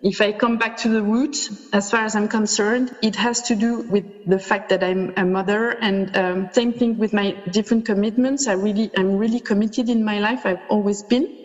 if 0.00 0.20
I 0.20 0.32
come 0.32 0.58
back 0.58 0.78
to 0.78 0.88
the 0.88 1.02
root, 1.02 1.36
as 1.72 1.90
far 1.90 2.04
as 2.04 2.16
I'm 2.16 2.28
concerned, 2.28 2.94
it 3.02 3.16
has 3.16 3.42
to 3.42 3.54
do 3.56 3.80
with 3.88 4.04
the 4.26 4.38
fact 4.38 4.70
that 4.70 4.82
I'm 4.84 5.12
a 5.16 5.24
mother, 5.24 5.70
and 5.70 6.16
um, 6.16 6.48
same 6.52 6.72
thing 6.74 6.98
with 6.98 7.12
my 7.12 7.32
different 7.50 7.86
commitments. 7.86 8.46
I 8.46 8.52
really, 8.52 8.90
I'm 8.96 9.16
really 9.16 9.40
committed 9.40 9.88
in 9.88 10.04
my 10.04 10.18
life. 10.20 10.44
I've 10.44 10.60
always 10.68 11.02
been, 11.02 11.43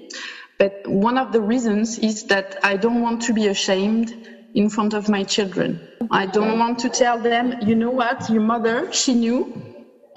but 0.59 0.85
one 0.85 1.17
of 1.17 1.31
the 1.31 1.41
reasons 1.41 1.97
is 1.97 2.25
that 2.25 2.57
I 2.63 2.75
don't 2.75 3.01
want 3.01 3.21
to 3.23 3.33
be 3.33 3.47
ashamed 3.47 4.13
in 4.53 4.69
front 4.69 4.93
of 4.93 5.07
my 5.07 5.23
children. 5.23 5.79
I 6.11 6.25
don't 6.25 6.59
want 6.59 6.79
to 6.79 6.89
tell 6.89 7.17
them, 7.17 7.55
you 7.65 7.75
know 7.75 7.91
what, 7.91 8.29
your 8.29 8.41
mother, 8.41 8.91
she 8.91 9.13
knew, 9.13 9.41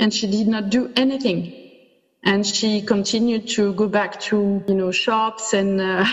and 0.00 0.12
she 0.12 0.26
did 0.26 0.48
not 0.48 0.68
do 0.68 0.92
anything. 0.96 1.58
And 2.24 2.46
she 2.46 2.82
continued 2.82 3.48
to 3.50 3.72
go 3.74 3.88
back 3.88 4.20
to 4.30 4.62
you 4.68 4.74
know 4.74 4.92
shops 4.92 5.54
and 5.54 5.80
uh, 5.80 6.06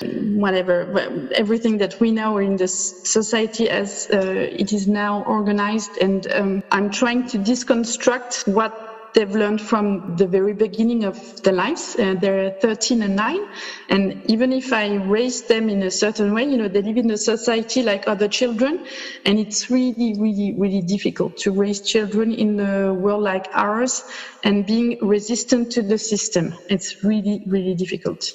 whatever 0.02 1.30
everything 1.34 1.78
that 1.78 2.00
we 2.00 2.10
know 2.10 2.38
in 2.38 2.56
this 2.56 2.74
society 3.10 3.68
as 3.68 4.08
uh, 4.10 4.18
it 4.18 4.72
is 4.72 4.88
now 4.88 5.24
organized. 5.24 5.98
And 5.98 6.26
um, 6.32 6.62
i'm 6.72 6.88
trying 6.88 7.28
to 7.28 7.38
deconstruct 7.38 8.48
what 8.48 8.91
they've 9.14 9.30
learned 9.30 9.60
from 9.60 10.16
the 10.16 10.26
very 10.26 10.52
beginning 10.52 11.04
of 11.04 11.42
their 11.42 11.52
lives. 11.52 11.96
Uh, 11.98 12.14
they're 12.20 12.50
13 12.60 13.02
and 13.02 13.16
9. 13.16 13.48
And 13.88 14.22
even 14.30 14.52
if 14.52 14.72
I 14.72 14.96
raise 14.96 15.42
them 15.42 15.68
in 15.68 15.82
a 15.82 15.90
certain 15.90 16.32
way, 16.34 16.44
you 16.44 16.56
know, 16.56 16.68
they 16.68 16.82
live 16.82 16.96
in 16.96 17.10
a 17.10 17.16
society 17.16 17.82
like 17.82 18.08
other 18.08 18.28
children. 18.28 18.86
And 19.24 19.38
it's 19.38 19.70
really, 19.70 20.14
really, 20.18 20.54
really 20.56 20.82
difficult 20.82 21.36
to 21.38 21.52
raise 21.52 21.80
children 21.80 22.32
in 22.32 22.60
a 22.60 22.92
world 22.94 23.22
like 23.22 23.48
ours 23.52 24.04
and 24.44 24.66
being 24.66 24.98
resistant 25.00 25.72
to 25.72 25.82
the 25.82 25.98
system. 25.98 26.54
It's 26.68 27.04
really, 27.04 27.42
really 27.46 27.74
difficult. 27.74 28.32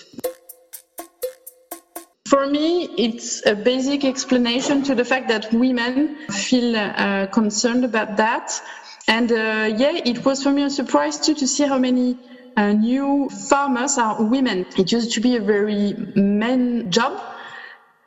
For 2.28 2.46
me, 2.46 2.90
it's 2.98 3.46
a 3.46 3.56
basic 3.56 4.04
explanation 4.04 4.84
to 4.84 4.96
the 4.96 5.06
fact 5.06 5.30
that 5.30 5.52
women 5.54 6.18
feel 6.28 6.76
uh, 6.76 7.28
concerned 7.28 7.86
about 7.86 8.18
that 8.18 8.62
and 9.08 9.32
uh, 9.32 9.74
yeah, 9.78 9.94
it 10.06 10.26
was 10.26 10.44
for 10.44 10.52
me 10.52 10.64
a 10.64 10.70
surprise 10.70 11.20
too 11.20 11.36
to 11.36 11.48
see 11.48 11.66
how 11.66 11.80
many 11.80 12.18
uh, 12.58 12.74
new 12.74 13.30
farmers 13.30 13.98
are 13.98 14.24
women. 14.24 14.66
It 14.78 14.92
used 14.92 15.14
to 15.14 15.22
be 15.22 15.38
a 15.38 15.42
very 15.42 15.94
men 16.16 16.92
job. 16.92 17.22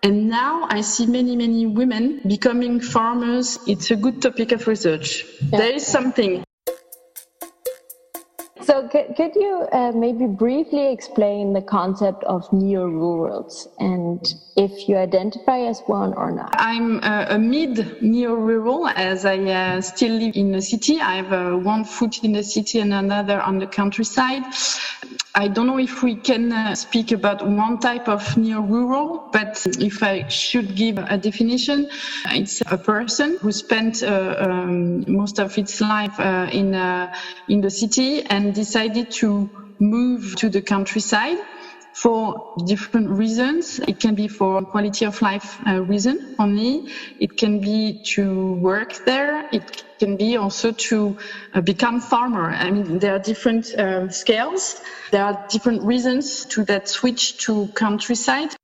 And 0.02 0.28
now 0.28 0.66
I 0.69 0.80
see 0.80 1.07
many, 1.07 1.37
many 1.37 1.66
women 1.66 2.21
becoming 2.26 2.80
farmers. 2.80 3.59
It's 3.66 3.90
a 3.90 3.97
good 3.97 4.23
topic 4.23 4.52
of 4.52 4.66
research. 4.66 5.25
Yeah. 5.40 5.59
There 5.59 5.73
is 5.75 5.87
something. 5.87 6.42
So, 8.71 8.87
could 8.87 9.35
you 9.35 9.67
uh, 9.73 9.91
maybe 9.97 10.27
briefly 10.27 10.93
explain 10.93 11.55
the 11.55 11.61
concept 11.61 12.23
of 12.23 12.53
neo-rurals 12.53 13.67
and 13.81 14.25
if 14.57 14.89
you 14.89 14.97
identify 14.97 15.59
as 15.62 15.81
one 15.87 16.15
or 16.15 16.31
not? 16.31 16.55
I'm 16.57 17.03
uh, 17.03 17.27
a 17.31 17.37
mid 17.37 18.00
neo-rural 18.00 18.87
as 18.87 19.25
I 19.25 19.39
uh, 19.39 19.81
still 19.81 20.12
live 20.12 20.37
in 20.37 20.53
the 20.53 20.62
city. 20.62 21.00
I 21.00 21.17
have 21.17 21.33
uh, 21.33 21.57
one 21.57 21.83
foot 21.83 22.23
in 22.23 22.31
the 22.31 22.45
city 22.45 22.79
and 22.79 22.95
another 22.95 23.41
on 23.41 23.59
the 23.59 23.67
countryside. 23.67 24.45
I 25.34 25.46
don't 25.46 25.66
know 25.66 25.78
if 25.78 26.02
we 26.02 26.16
can 26.16 26.52
uh, 26.52 26.75
speak 26.75 27.12
about 27.12 27.46
one 27.46 27.78
type 27.78 28.08
of 28.08 28.37
neo-rural, 28.37 29.28
but 29.32 29.64
if 29.78 30.02
I 30.02 30.26
should 30.28 30.75
give 30.75 30.99
a 30.99 31.16
definition, 31.16 31.88
it's 32.26 32.62
a 32.66 32.76
person 32.76 33.38
who 33.40 33.52
spent 33.52 34.02
uh, 34.02 34.34
um, 34.38 35.04
most 35.06 35.38
of 35.38 35.56
its 35.56 35.80
life 35.80 36.18
uh, 36.18 36.49
in 36.52 36.75
uh, 36.75 37.14
in 37.49 37.60
the 37.60 37.70
city 37.70 38.25
and 38.25 38.52
decided 38.54 39.12
to 39.22 39.49
move 39.78 40.34
to 40.37 40.49
the 40.49 40.60
countryside 40.62 41.38
for 41.92 42.54
different 42.66 43.11
reasons. 43.11 43.78
It 43.80 44.00
can 44.00 44.14
be 44.14 44.28
for 44.28 44.62
quality 44.62 45.04
of 45.04 45.20
life 45.23 45.59
uh, 45.66 45.82
reason 45.82 46.37
only. 46.38 46.92
It 47.18 47.37
can 47.37 47.61
be 47.61 48.02
to 48.14 48.52
work 48.54 49.04
there. 49.04 49.49
It 49.52 49.85
can 49.99 50.16
be 50.16 50.37
also 50.37 50.73
to 50.73 51.16
uh, 51.54 51.61
become 51.61 52.00
farmer. 52.00 52.50
I 52.50 52.70
mean, 52.70 52.99
there 52.99 53.14
are 53.14 53.18
different 53.18 53.75
uh, 53.75 54.09
scales. 54.09 54.80
There 55.11 55.25
are 55.25 55.47
different 55.50 55.82
reasons 55.82 56.47
to 56.47 56.64
that 56.64 56.88
switch 56.88 57.44
to 57.47 57.68
countryside. 57.75 58.54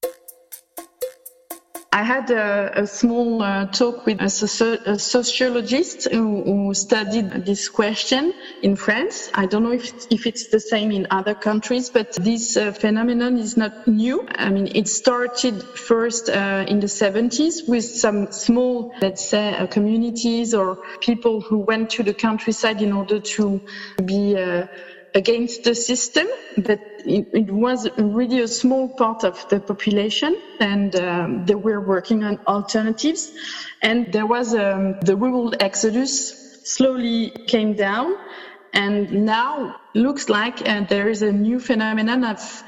I 1.96 2.02
had 2.02 2.30
a, 2.30 2.82
a 2.82 2.86
small 2.86 3.40
uh, 3.40 3.64
talk 3.68 4.04
with 4.04 4.20
a, 4.20 4.26
soci- 4.26 4.84
a 4.84 4.98
sociologist 4.98 6.06
who, 6.12 6.42
who, 6.44 6.74
studied 6.74 7.46
this 7.46 7.70
question 7.70 8.34
in 8.62 8.76
France. 8.76 9.30
I 9.32 9.46
don't 9.46 9.62
know 9.62 9.72
if, 9.72 9.90
if 10.10 10.26
it's 10.26 10.48
the 10.48 10.60
same 10.60 10.90
in 10.90 11.06
other 11.10 11.34
countries, 11.34 11.88
but 11.88 12.12
this 12.20 12.54
uh, 12.58 12.72
phenomenon 12.72 13.38
is 13.38 13.56
not 13.56 13.88
new. 13.88 14.28
I 14.28 14.50
mean, 14.50 14.68
it 14.74 14.88
started 14.88 15.62
first 15.62 16.28
uh, 16.28 16.66
in 16.68 16.80
the 16.80 16.86
70s 16.86 17.66
with 17.66 17.84
some 17.86 18.30
small, 18.30 18.92
let's 19.00 19.24
say, 19.24 19.54
uh, 19.54 19.66
communities 19.66 20.52
or 20.52 20.76
people 21.00 21.40
who 21.40 21.60
went 21.60 21.88
to 21.92 22.02
the 22.02 22.12
countryside 22.12 22.82
in 22.82 22.92
order 22.92 23.20
to 23.20 23.62
be 24.04 24.36
uh, 24.36 24.66
against 25.16 25.64
the 25.64 25.74
system, 25.74 26.26
but 26.58 26.78
it, 26.98 27.26
it, 27.32 27.50
was 27.50 27.88
really 27.96 28.40
a 28.40 28.48
small 28.48 28.86
part 28.86 29.24
of 29.24 29.48
the 29.48 29.58
population, 29.58 30.36
and 30.60 30.94
um, 30.94 31.46
they 31.46 31.54
were 31.54 31.80
working 31.80 32.22
on 32.22 32.38
alternatives. 32.46 33.32
And 33.80 34.12
there 34.12 34.26
was 34.26 34.54
um, 34.54 35.00
the 35.00 35.16
rural 35.16 35.54
exodus 35.58 36.12
slowly 36.64 37.30
came 37.30 37.74
down, 37.74 38.14
and 38.74 39.24
now 39.24 39.76
looks 39.94 40.28
like 40.28 40.68
uh, 40.68 40.82
there 40.82 41.08
is 41.08 41.22
a 41.22 41.32
new 41.32 41.60
phenomenon 41.60 42.22
of 42.22 42.62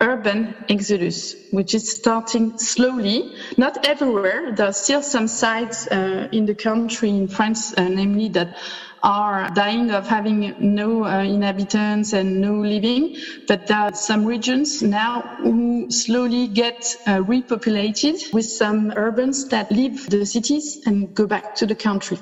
urban 0.00 0.54
exodus, 0.68 1.36
which 1.52 1.74
is 1.74 1.88
starting 1.88 2.58
slowly, 2.58 3.36
not 3.56 3.86
everywhere. 3.86 4.52
There 4.52 4.66
are 4.66 4.72
still 4.72 5.02
some 5.02 5.28
sites 5.28 5.86
uh, 5.86 6.28
in 6.32 6.46
the 6.46 6.56
country, 6.56 7.10
in 7.10 7.28
France, 7.28 7.72
uh, 7.78 7.88
namely 7.88 8.30
that 8.30 8.56
are 9.04 9.50
dying 9.50 9.90
of 9.90 10.08
having 10.08 10.54
no 10.58 11.04
uh, 11.04 11.18
inhabitants 11.22 12.14
and 12.14 12.40
no 12.40 12.60
living, 12.60 13.16
but 13.46 13.66
there 13.66 13.78
are 13.78 13.94
some 13.94 14.24
regions 14.24 14.82
now 14.82 15.20
who 15.42 15.86
slowly 15.90 16.48
get 16.48 16.96
uh, 17.06 17.18
repopulated 17.18 18.32
with 18.32 18.46
some 18.46 18.90
urbans 18.96 19.48
that 19.50 19.70
leave 19.70 20.08
the 20.08 20.24
cities 20.24 20.80
and 20.86 21.14
go 21.14 21.26
back 21.26 21.54
to 21.56 21.66
the 21.66 21.74
country. 21.74 22.18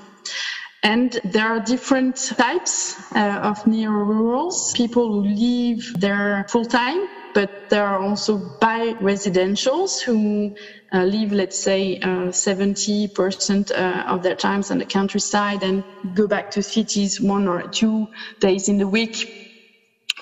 And 0.82 1.16
there 1.24 1.46
are 1.46 1.60
different 1.60 2.16
types 2.16 2.96
uh, 3.14 3.38
of 3.50 3.64
neo-rurals, 3.66 4.72
people 4.74 5.22
who 5.22 5.28
live 5.28 6.00
there 6.00 6.44
full 6.48 6.64
time 6.64 7.06
but 7.34 7.70
there 7.70 7.86
are 7.86 7.98
also 7.98 8.36
bi-residentials 8.60 10.00
who 10.02 10.54
uh, 10.92 11.04
live, 11.04 11.32
let's 11.32 11.58
say, 11.58 11.98
uh, 12.00 12.28
70% 12.30 13.70
uh, 13.72 14.04
of 14.06 14.22
their 14.22 14.34
times 14.34 14.70
on 14.70 14.78
the 14.78 14.84
countryside 14.84 15.62
and 15.62 15.84
go 16.14 16.26
back 16.26 16.50
to 16.52 16.62
cities 16.62 17.20
one 17.20 17.48
or 17.48 17.62
two 17.62 18.08
days 18.40 18.68
in 18.68 18.78
the 18.78 18.86
week 18.88 19.50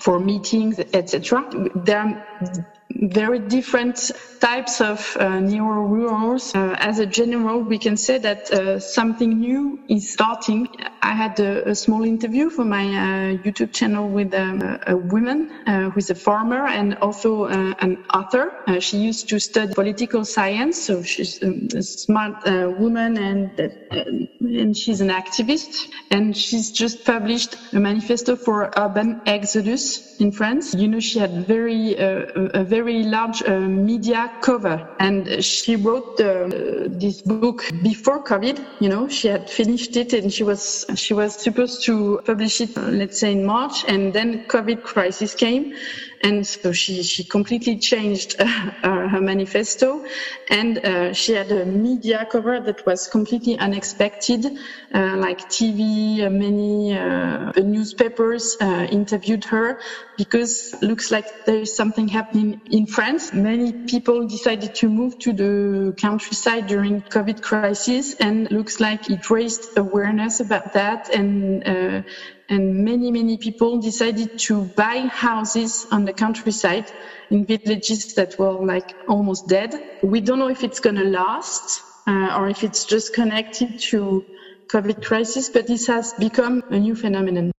for 0.00 0.18
meetings, 0.20 0.78
etc. 0.78 1.44
There 1.74 2.24
very 2.94 3.38
different 3.38 4.10
types 4.40 4.80
of 4.80 5.16
uh, 5.20 5.38
neo-rurals. 5.40 6.54
Uh, 6.54 6.74
as 6.78 6.98
a 6.98 7.06
general, 7.06 7.60
we 7.60 7.78
can 7.78 7.96
say 7.96 8.18
that 8.18 8.50
uh, 8.50 8.78
something 8.80 9.38
new 9.38 9.78
is 9.88 10.10
starting. 10.12 10.66
I 11.02 11.12
had 11.12 11.38
a, 11.40 11.70
a 11.70 11.74
small 11.74 12.02
interview 12.04 12.50
for 12.50 12.64
my 12.64 12.84
uh, 12.84 13.36
YouTube 13.44 13.72
channel 13.72 14.08
with 14.08 14.34
um, 14.34 14.62
a 14.86 14.96
woman 14.96 15.50
uh, 15.66 15.90
who 15.90 15.98
is 15.98 16.10
a 16.10 16.14
farmer 16.14 16.66
and 16.66 16.94
also 16.96 17.44
uh, 17.44 17.74
an 17.80 17.98
author. 18.14 18.52
she 18.80 18.96
used 18.98 19.28
to 19.28 19.38
study 19.38 19.74
political 19.74 20.24
science, 20.24 20.80
so 20.80 21.02
she's 21.02 21.42
a 21.42 21.82
smart 21.82 22.34
woman 22.78 23.18
and 23.18 23.50
and 24.40 24.76
she's 24.76 25.00
an 25.00 25.08
activist. 25.08 25.88
And 26.10 26.36
she's 26.36 26.70
just 26.70 27.04
published 27.04 27.56
a 27.72 27.80
manifesto 27.80 28.36
for 28.36 28.70
urban 28.76 29.20
exodus 29.26 30.20
in 30.20 30.32
France. 30.32 30.74
You 30.74 30.88
know, 30.88 31.00
she 31.00 31.18
had 31.18 31.46
very 31.46 31.94
a 31.96 32.64
very 32.64 32.79
very 32.82 33.02
large 33.04 33.42
uh, 33.42 33.60
media 33.60 34.32
cover. 34.40 34.88
And 34.98 35.44
she 35.44 35.76
wrote 35.76 36.20
uh, 36.20 36.48
this 36.88 37.22
book 37.22 37.64
before 37.82 38.22
COVID. 38.24 38.64
You 38.80 38.88
know, 38.88 39.08
she 39.08 39.28
had 39.28 39.50
finished 39.50 39.96
it 39.96 40.12
and 40.12 40.32
she 40.32 40.44
was 40.44 40.86
she 40.94 41.14
was 41.14 41.34
supposed 41.34 41.84
to 41.84 42.20
publish 42.24 42.60
it, 42.60 42.76
let's 42.76 43.20
say 43.20 43.32
in 43.32 43.44
March, 43.44 43.84
and 43.86 44.12
then 44.12 44.44
COVID 44.46 44.82
crisis 44.82 45.34
came 45.34 45.74
and 46.22 46.46
so 46.46 46.72
she 46.72 47.02
she 47.02 47.24
completely 47.24 47.78
changed 47.78 48.36
uh, 48.38 48.46
her 49.08 49.20
manifesto, 49.20 50.04
and 50.50 50.78
uh, 50.84 51.12
she 51.12 51.32
had 51.32 51.50
a 51.52 51.64
media 51.64 52.26
cover 52.30 52.60
that 52.60 52.84
was 52.86 53.08
completely 53.08 53.58
unexpected, 53.58 54.44
uh, 54.94 55.16
like 55.16 55.38
TV, 55.48 56.22
uh, 56.22 56.30
many 56.30 56.96
uh, 56.96 57.52
newspapers 57.56 58.56
uh, 58.60 58.86
interviewed 58.90 59.44
her 59.44 59.78
because 60.16 60.74
looks 60.82 61.10
like 61.10 61.26
there 61.46 61.60
is 61.60 61.74
something 61.74 62.08
happening 62.08 62.60
in 62.70 62.86
France. 62.86 63.32
Many 63.32 63.72
people 63.86 64.26
decided 64.26 64.74
to 64.76 64.88
move 64.88 65.18
to 65.20 65.32
the 65.32 65.94
countryside 65.98 66.66
during 66.66 67.00
COVID 67.02 67.40
crisis, 67.40 68.14
and 68.20 68.50
looks 68.50 68.80
like 68.80 69.08
it 69.08 69.30
raised 69.30 69.78
awareness 69.78 70.40
about 70.40 70.72
that 70.74 71.08
and 71.14 72.04
and 72.50 72.84
many, 72.84 73.12
many 73.12 73.38
people 73.38 73.80
decided 73.80 74.38
to 74.40 74.64
buy 74.64 74.98
houses 75.06 75.86
on 75.92 76.04
the 76.04 76.12
countryside 76.12 76.90
in 77.30 77.46
villages 77.46 78.14
that 78.14 78.38
were 78.38 78.52
like 78.52 78.92
almost 79.08 79.48
dead. 79.48 79.72
We 80.02 80.20
don't 80.20 80.40
know 80.40 80.48
if 80.48 80.64
it's 80.64 80.80
going 80.80 80.96
to 80.96 81.04
last 81.04 81.82
uh, 82.08 82.36
or 82.36 82.48
if 82.48 82.64
it's 82.64 82.84
just 82.84 83.14
connected 83.14 83.78
to 83.90 84.24
COVID 84.66 85.04
crisis, 85.04 85.48
but 85.48 85.68
this 85.68 85.86
has 85.86 86.12
become 86.14 86.64
a 86.70 86.78
new 86.78 86.96
phenomenon. 86.96 87.52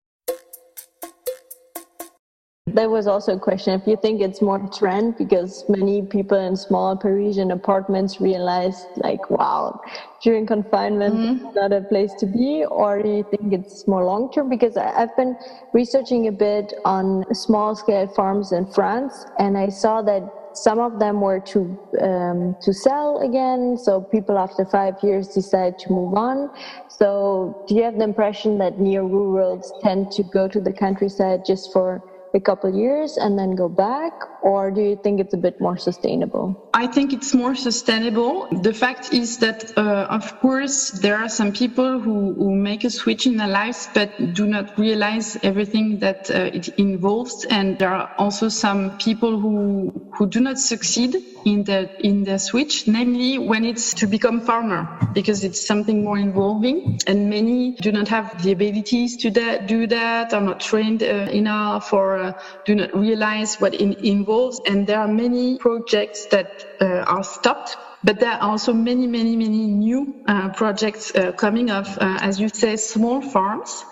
There 2.74 2.90
was 2.90 3.08
also 3.08 3.36
a 3.36 3.40
question 3.40 3.80
if 3.80 3.86
you 3.86 3.98
think 3.98 4.22
it's 4.22 4.42
more 4.42 4.60
trend 4.78 5.18
because 5.18 5.66
many 5.68 6.04
people 6.04 6.38
in 6.38 6.56
small 6.56 6.96
Parisian 6.96 7.52
apartments 7.52 8.22
realized 8.22 8.88
like, 8.98 9.30
wow, 9.30 9.82
during 10.24 10.46
confinement, 10.46 11.16
mm-hmm. 11.16 11.54
not 11.54 11.74
a 11.74 11.82
place 11.82 12.14
to 12.20 12.26
be, 12.26 12.64
or 12.66 13.02
do 13.02 13.10
you 13.10 13.24
think 13.30 13.54
it's 13.54 13.88
more 13.88 14.06
long 14.06 14.32
term? 14.32 14.48
Because 14.50 14.78
I've 14.78 15.16
been 15.18 15.36
researching 15.74 16.28
a 16.28 16.32
bit 16.32 16.74
on 16.86 17.26
small 17.34 17.76
scale 17.76 18.08
farms 18.08 18.52
in 18.52 18.66
France, 18.68 19.26
and 19.38 19.58
I 19.58 19.70
saw 19.70 20.02
that 20.04 20.24
some 20.54 20.80
of 20.80 21.00
them 21.00 21.22
were 21.22 21.40
to 21.40 21.60
um, 22.02 22.56
to 22.62 22.74
sell 22.74 23.20
again. 23.22 23.78
So 23.78 24.02
people 24.02 24.38
after 24.38 24.66
five 24.66 24.96
years 25.02 25.30
decide 25.30 25.80
to 25.80 25.92
move 25.92 26.14
on. 26.14 26.52
So 26.90 27.66
do 27.68 27.76
you 27.76 27.84
have 27.84 27.98
the 27.98 28.04
impression 28.04 28.58
that 28.60 28.80
neo 28.80 29.06
rurals 29.06 29.74
tend 29.82 30.12
to 30.12 30.24
go 30.24 30.48
to 30.48 30.60
the 30.60 30.74
countryside 30.74 31.46
just 31.46 31.72
for 31.72 32.04
a 32.34 32.40
couple 32.40 32.74
years 32.74 33.18
and 33.18 33.38
then 33.38 33.56
go 33.56 33.68
back 33.68 34.14
or 34.42 34.72
do 34.72 34.82
you 34.82 34.96
think 35.04 35.20
it's 35.20 35.34
a 35.34 35.38
bit 35.38 35.60
more 35.60 35.78
sustainable? 35.78 36.70
I 36.74 36.88
think 36.88 37.14
it's 37.14 37.34
more 37.34 37.56
sustainable. 37.56 38.48
The 38.52 38.74
fact 38.74 39.14
is 39.14 39.38
that 39.40 39.78
uh, 39.78 40.08
of 40.10 40.40
course 40.40 40.92
there 40.92 41.18
are 41.18 41.30
some 41.30 41.52
people 41.52 42.00
who, 42.00 42.34
who 42.34 42.56
make 42.56 42.84
a 42.84 42.90
switch 42.90 43.26
in 43.26 43.38
their 43.38 43.48
lives 43.48 43.88
but 43.94 44.34
do 44.34 44.48
not 44.48 44.78
realize 44.78 45.38
everything 45.44 46.00
that 46.00 46.30
uh, 46.30 46.50
it 46.54 46.70
involves. 46.78 47.46
And 47.46 47.78
there 47.78 47.94
are 47.94 48.10
also 48.18 48.50
some 48.50 48.98
people 48.98 49.40
who 49.40 49.92
who 50.14 50.28
do 50.28 50.40
not 50.40 50.60
succeed 50.60 51.16
in 51.46 51.64
the 51.64 51.90
in 52.06 52.24
the 52.24 52.38
switch 52.38 52.88
namely 52.88 53.38
when 53.38 53.66
it's 53.66 53.94
to 53.96 54.08
become 54.08 54.42
farmer 54.42 54.88
because 55.14 55.44
it's 55.44 55.66
something 55.66 56.04
more 56.04 56.18
involving 56.18 57.00
and 57.08 57.30
many 57.30 57.76
do 57.82 57.92
not 57.92 58.08
have 58.08 58.42
the 58.44 58.52
abilities 58.52 59.18
to 59.18 59.30
that, 59.32 59.68
do 59.68 59.88
that 59.88 60.34
are 60.34 60.42
not 60.42 60.60
trained 60.60 61.04
uh, 61.04 61.28
enough 61.32 61.94
or 61.94 62.18
uh, 62.18 62.34
do 62.66 62.76
not 62.76 62.96
realize 62.96 63.56
what 63.60 63.74
it 63.74 63.82
involves. 64.06 64.60
And 64.66 64.88
there 64.88 65.00
are 65.00 65.08
many 65.08 65.58
projects 65.58 66.28
that 66.28 66.66
uh, 66.82 66.86
are 67.08 67.24
stopped 67.24 67.78
but 68.04 68.20
there 68.20 68.32
are 68.32 68.42
also 68.42 68.74
many, 68.74 69.06
many, 69.06 69.36
many 69.36 69.68
new 69.68 70.24
uh, 70.28 70.50
projects 70.50 71.14
uh, 71.16 71.32
coming 71.34 71.70
up, 71.70 71.86
uh, 72.00 72.18
as 72.22 72.40
you 72.40 72.50
say, 72.50 72.76
small 72.76 73.22
farms. 73.22 73.84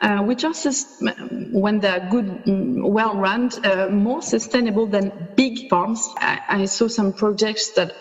Uh, 0.00 0.22
which 0.22 0.44
are, 0.44 0.54
when 1.52 1.80
they're 1.80 2.08
good, 2.10 2.26
mm, 2.46 2.90
well 2.90 3.16
run, 3.16 3.50
uh, 3.64 3.88
more 3.90 4.22
sustainable 4.22 4.86
than 4.88 5.10
big 5.36 5.68
farms. 5.70 6.06
I, 6.18 6.40
I 6.48 6.64
saw 6.66 6.88
some 6.88 7.12
projects 7.12 7.72
that 7.76 7.92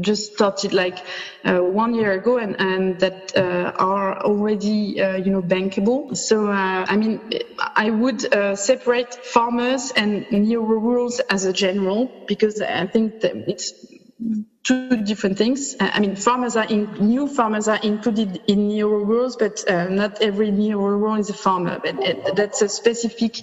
just 0.00 0.34
started 0.34 0.72
like 0.72 1.06
uh, 1.44 1.58
one 1.58 1.94
year 1.94 2.12
ago 2.12 2.38
and, 2.38 2.56
and 2.60 3.00
that 3.00 3.32
uh, 3.36 3.72
are 3.78 4.20
already 4.22 5.00
uh, 5.00 5.16
you 5.16 5.30
know 5.30 5.42
bankable 5.42 6.16
so 6.16 6.48
uh, 6.48 6.84
i 6.88 6.96
mean 6.96 7.30
i 7.76 7.90
would 7.90 8.32
uh, 8.34 8.54
separate 8.56 9.14
farmers 9.24 9.92
and 9.96 10.26
neo 10.30 10.60
rurals 10.60 11.20
as 11.30 11.44
a 11.44 11.52
general 11.52 12.24
because 12.28 12.60
i 12.60 12.86
think 12.86 13.20
that 13.20 13.32
it's 13.46 13.72
two 14.68 15.02
different 15.02 15.38
things. 15.38 15.74
Uh, 15.80 15.90
I 15.94 16.00
mean, 16.00 16.14
farmers 16.14 16.54
are 16.54 16.66
in, 16.66 16.92
new 17.00 17.26
farmers 17.26 17.68
are 17.68 17.80
included 17.82 18.42
in 18.46 18.68
neo 18.68 18.88
rurals, 18.88 19.36
but 19.36 19.64
not 19.68 20.20
every 20.20 20.50
neo 20.50 20.78
rural 20.78 21.14
is 21.14 21.30
a 21.30 21.34
farmer. 21.34 21.80
But 21.82 22.36
that's 22.36 22.60
a 22.60 22.68
specific 22.68 23.40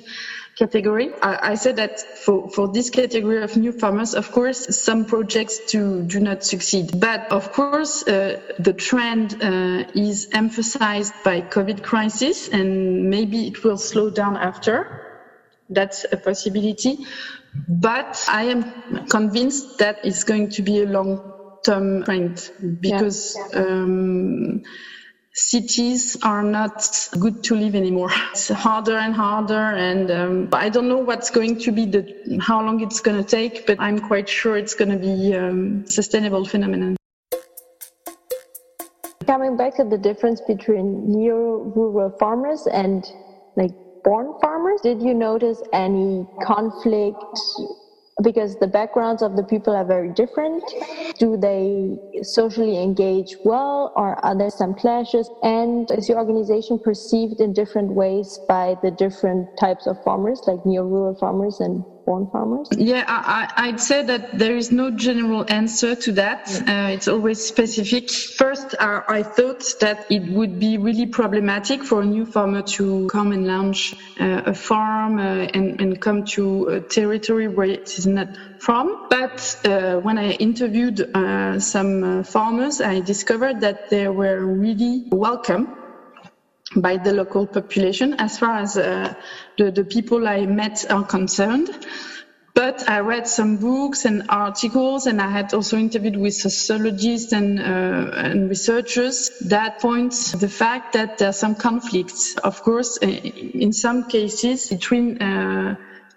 category. 0.55 1.13
I, 1.21 1.51
I, 1.51 1.55
said 1.55 1.77
that 1.77 1.99
for, 1.99 2.49
for 2.49 2.71
this 2.71 2.89
category 2.89 3.41
of 3.43 3.57
new 3.57 3.71
farmers, 3.71 4.13
of 4.13 4.31
course, 4.31 4.77
some 4.77 5.05
projects 5.05 5.59
do, 5.71 6.03
do 6.03 6.19
not 6.19 6.43
succeed. 6.43 6.99
But 6.99 7.31
of 7.31 7.51
course, 7.51 8.07
uh, 8.07 8.39
the 8.59 8.73
trend 8.73 9.41
uh, 9.41 9.91
is 9.95 10.29
emphasized 10.31 11.13
by 11.23 11.41
COVID 11.41 11.83
crisis 11.83 12.47
and 12.49 13.09
maybe 13.09 13.47
it 13.47 13.63
will 13.63 13.77
slow 13.77 14.09
down 14.09 14.37
after. 14.37 15.01
That's 15.69 16.05
a 16.11 16.17
possibility. 16.17 16.99
But 17.67 18.23
I 18.29 18.43
am 18.43 19.07
convinced 19.07 19.79
that 19.79 19.99
it's 20.03 20.23
going 20.23 20.49
to 20.51 20.61
be 20.61 20.81
a 20.81 20.85
long 20.85 21.31
term 21.63 22.03
trend 22.03 22.51
because 22.79 23.37
yeah. 23.53 23.59
um, 23.59 24.63
cities 25.33 26.17
are 26.23 26.43
not 26.43 27.09
good 27.19 27.43
to 27.43 27.55
live 27.55 27.75
anymore. 27.75 28.11
It's 28.31 28.49
harder 28.49 28.97
and 28.97 29.13
harder, 29.13 29.53
and 29.53 30.11
um, 30.11 30.49
I 30.53 30.69
don't 30.69 30.87
know 30.87 30.99
what's 30.99 31.29
going 31.29 31.59
to 31.59 31.71
be 31.71 31.85
the 31.85 32.39
how 32.41 32.61
long 32.63 32.81
it's 32.81 33.01
going 33.01 33.21
to 33.21 33.27
take, 33.27 33.65
but 33.67 33.77
I'm 33.79 33.99
quite 33.99 34.29
sure 34.29 34.57
it's 34.57 34.75
going 34.75 34.91
to 34.91 34.97
be 34.97 35.35
um, 35.35 35.85
sustainable 35.87 36.45
phenomenon. 36.45 36.95
Coming 39.25 39.57
back 39.57 39.75
to 39.77 39.83
the 39.83 39.97
difference 39.97 40.39
between 40.41 41.11
neo-rural 41.11 42.15
farmers 42.19 42.67
and 42.71 43.03
like 43.55 43.71
born 44.05 44.33
farmers, 44.41 44.79
did 44.81 45.01
you 45.01 45.13
notice 45.13 45.61
any 45.73 46.25
conflict 46.43 47.17
because 48.23 48.57
the 48.59 48.67
backgrounds 48.67 49.21
of 49.21 49.35
the 49.35 49.43
people 49.43 49.75
are 49.75 49.83
very 49.85 50.13
different. 50.13 50.63
Do 51.19 51.35
they 51.35 51.97
socially 52.23 52.81
engage 52.81 53.35
well, 53.43 53.91
or 53.95 54.23
are 54.25 54.37
there 54.37 54.49
some 54.49 54.73
clashes? 54.73 55.29
And 55.43 55.89
is 55.91 56.07
your 56.07 56.19
organization 56.19 56.79
perceived 56.79 57.41
in 57.41 57.53
different 57.53 57.91
ways 57.93 58.39
by 58.47 58.77
the 58.81 58.91
different 58.91 59.47
types 59.59 59.85
of 59.85 60.01
farmers, 60.03 60.41
like 60.47 60.65
neo 60.65 60.83
rural 60.83 61.15
farmers 61.15 61.59
and 61.59 61.83
born 62.05 62.29
farmers? 62.31 62.69
Yeah, 62.77 63.03
I, 63.07 63.71
would 63.71 63.79
say 63.79 64.03
that 64.03 64.37
there 64.37 64.55
is 64.55 64.71
no 64.71 64.91
general 64.91 65.45
answer 65.49 65.95
to 65.95 66.11
that. 66.13 66.49
Uh, 66.67 66.93
it's 66.93 67.07
always 67.07 67.43
specific. 67.43 68.09
First, 68.11 68.75
uh, 68.79 69.01
I 69.07 69.23
thought 69.23 69.63
that 69.81 70.05
it 70.09 70.23
would 70.31 70.59
be 70.59 70.77
really 70.77 71.07
problematic 71.07 71.83
for 71.83 72.01
a 72.01 72.05
new 72.05 72.25
farmer 72.25 72.61
to 72.77 73.07
come 73.07 73.31
and 73.31 73.47
launch 73.47 73.95
uh, 74.19 74.43
a 74.45 74.53
farm 74.53 75.19
uh, 75.19 75.47
and, 75.53 75.81
and, 75.81 76.01
come 76.01 76.25
to 76.25 76.67
a 76.67 76.81
territory 76.81 77.47
where 77.47 77.67
it 77.67 77.97
is 77.97 78.05
not 78.05 78.27
from. 78.59 79.07
But 79.09 79.59
uh, 79.65 79.97
when 79.99 80.17
I 80.17 80.31
interviewed 80.31 80.99
uh, 81.15 81.59
some 81.59 82.23
farmers, 82.23 82.81
I 82.81 82.99
discovered 82.99 83.61
that 83.61 83.89
they 83.89 84.07
were 84.07 84.45
really 84.45 85.05
welcome 85.09 85.84
by 86.75 86.97
the 86.97 87.13
local 87.13 87.45
population 87.45 88.15
as 88.15 88.39
far 88.39 88.57
as 88.57 88.77
uh, 88.77 89.13
the, 89.57 89.71
the 89.71 89.83
people 89.83 90.27
I 90.27 90.45
met 90.45 90.85
are 90.89 91.03
concerned. 91.03 91.69
But 92.55 92.89
I 92.89 92.99
read 92.99 93.27
some 93.27 93.57
books 93.57 94.05
and 94.05 94.23
articles, 94.29 95.07
and 95.07 95.21
I 95.21 95.29
had 95.29 95.53
also 95.53 95.77
interviewed 95.77 96.15
with 96.15 96.33
sociologists 96.33 97.33
and, 97.33 97.59
uh, 97.59 97.63
and 98.15 98.49
researchers 98.49 99.29
that 99.41 99.81
points 99.81 100.31
the 100.31 100.47
fact 100.47 100.93
that 100.93 101.17
there 101.17 101.29
are 101.29 101.33
some 101.33 101.55
conflicts, 101.55 102.37
of 102.37 102.63
course, 102.63 102.97
in 102.97 103.73
some 103.73 104.07
cases 104.07 104.69
between 104.69 105.21
uh, 105.21 105.75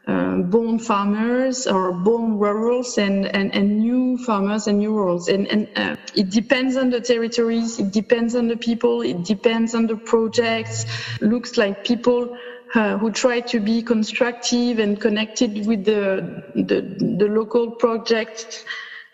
uh, 0.09 0.37
born 0.37 0.79
farmers 0.79 1.67
or 1.67 1.93
born 1.93 2.39
rurals 2.39 2.97
and, 2.97 3.27
and, 3.27 3.55
and 3.55 3.79
new 3.79 4.17
farmers 4.17 4.67
and 4.67 4.79
new 4.79 4.93
rurals. 4.95 5.29
And, 5.29 5.47
and 5.49 5.69
uh, 5.77 5.97
it 6.15 6.31
depends 6.31 6.77
on 6.77 6.89
the 6.89 7.01
territories, 7.01 7.79
it 7.79 7.93
depends 7.93 8.35
on 8.35 8.49
the 8.49 8.57
people, 8.57 9.03
it 9.03 9.25
depends 9.25 9.75
on 9.75 9.87
the 9.87 9.97
projects. 9.97 10.87
Looks 11.21 11.59
like 11.59 11.85
people 11.85 12.39
uh, 12.75 12.97
who 12.97 13.11
try 13.11 13.41
to 13.41 13.61
be 13.61 13.83
constructive 13.83 14.79
and 14.79 14.99
connected 14.99 15.67
with 15.67 15.85
the, 15.85 16.43
the, 16.55 16.81
the 17.19 17.27
local 17.27 17.73
projects 17.73 18.65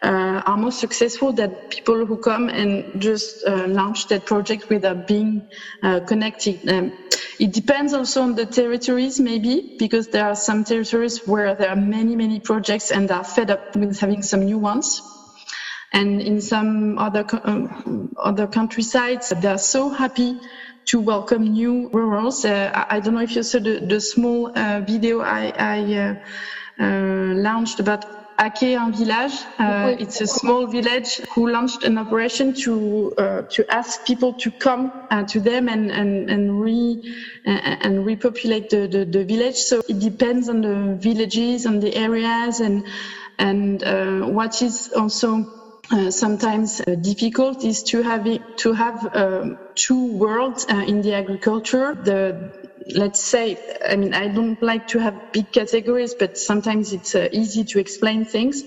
uh, 0.05 0.43
are 0.45 0.57
more 0.57 0.73
successful 0.73 1.33
than 1.33 1.51
people 1.71 2.05
who 2.05 2.17
come 2.19 2.49
and 2.49 3.01
just 3.01 3.45
uh, 3.47 3.67
launch 3.67 4.07
that 4.09 4.27
project 4.27 4.69
without 4.69 5.07
being 5.07 5.49
uh, 5.83 6.01
connected. 6.01 6.69
Um, 6.69 6.93
It 7.39 7.53
depends 7.53 7.93
also 7.95 8.23
on 8.23 8.35
the 8.37 8.47
territories, 8.47 9.19
maybe, 9.19 9.77
because 9.79 10.09
there 10.09 10.25
are 10.25 10.37
some 10.37 10.63
territories 10.65 11.27
where 11.27 11.55
there 11.55 11.69
are 11.69 11.77
many, 11.77 12.15
many 12.17 12.39
projects 12.39 12.93
and 12.93 13.11
are 13.11 13.25
fed 13.25 13.51
up 13.51 13.75
with 13.75 13.99
having 13.99 14.23
some 14.23 14.45
new 14.45 14.59
ones. 14.59 15.03
And 15.93 16.21
in 16.21 16.41
some 16.41 16.99
other 16.99 17.25
um, 17.45 18.15
other 18.17 18.47
countrysides, 18.47 19.31
they 19.31 19.49
are 19.49 19.59
so 19.59 19.91
happy 19.91 20.39
to 20.87 21.01
welcome 21.01 21.43
new 21.43 21.89
rurals. 21.93 22.45
Uh, 22.45 22.71
I, 22.91 23.01
don't 23.01 23.15
know 23.15 23.23
if 23.23 23.35
you 23.37 23.43
saw 23.43 23.59
the, 23.59 23.81
the 23.81 24.01
small 24.01 24.57
uh, 24.57 24.81
video 24.81 25.21
I, 25.21 25.53
I 25.57 25.79
uh, 25.95 26.15
uh 26.85 27.35
launched 27.35 27.81
about 27.81 28.24
Village. 28.39 29.33
Uh, 29.59 29.95
it's 29.99 30.21
a 30.21 30.27
small 30.27 30.67
village 30.67 31.21
who 31.35 31.49
launched 31.51 31.85
an 31.85 31.99
operation 31.99 32.53
to 32.53 33.15
uh, 33.17 33.43
to 33.43 33.65
ask 33.73 34.05
people 34.05 34.35
to 34.35 34.51
come 34.51 34.93
uh, 35.11 35.23
to 35.25 35.41
them 35.41 35.69
and 35.69 35.91
and 35.91 36.29
and 36.31 36.61
re 36.61 37.01
uh, 37.47 37.51
and 37.51 38.05
repopulate 38.05 38.71
the, 38.71 38.89
the, 38.89 39.05
the 39.05 39.25
village. 39.25 39.57
So 39.57 39.83
it 39.89 40.01
depends 40.01 40.49
on 40.49 40.63
the 40.63 40.97
villages, 41.01 41.67
on 41.67 41.81
the 41.81 41.95
areas, 41.95 42.61
and 42.61 42.87
and 43.39 43.83
uh, 43.83 44.21
what 44.23 44.63
is 44.63 44.93
also 44.97 45.64
uh, 45.91 46.11
sometimes 46.11 46.81
uh, 46.81 46.95
difficult 46.95 47.65
is 47.65 47.83
to 47.83 48.03
have 48.03 48.27
it, 48.27 48.41
to 48.59 48.73
have 48.73 49.15
um, 49.15 49.59
two 49.75 50.17
worlds 50.17 50.67
uh, 50.69 50.77
in 50.87 51.03
the 51.03 51.15
agriculture. 51.15 51.95
The 51.95 52.53
let's 52.95 53.23
say, 53.23 53.59
I 53.87 53.97
mean, 53.97 54.15
I 54.15 54.29
don't 54.29 54.63
like 54.63 54.89
to 54.89 54.99
have 54.99 55.33
big 55.33 55.53
categories, 55.53 56.15
but 56.15 56.39
sometimes 56.39 56.93
it's 56.93 57.15
uh, 57.15 57.29
easy 57.33 57.65
to 57.65 57.79
explain 57.79 58.25
things. 58.25 58.63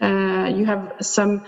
Uh, 0.00 0.52
you 0.54 0.64
have 0.66 0.92
some 1.00 1.42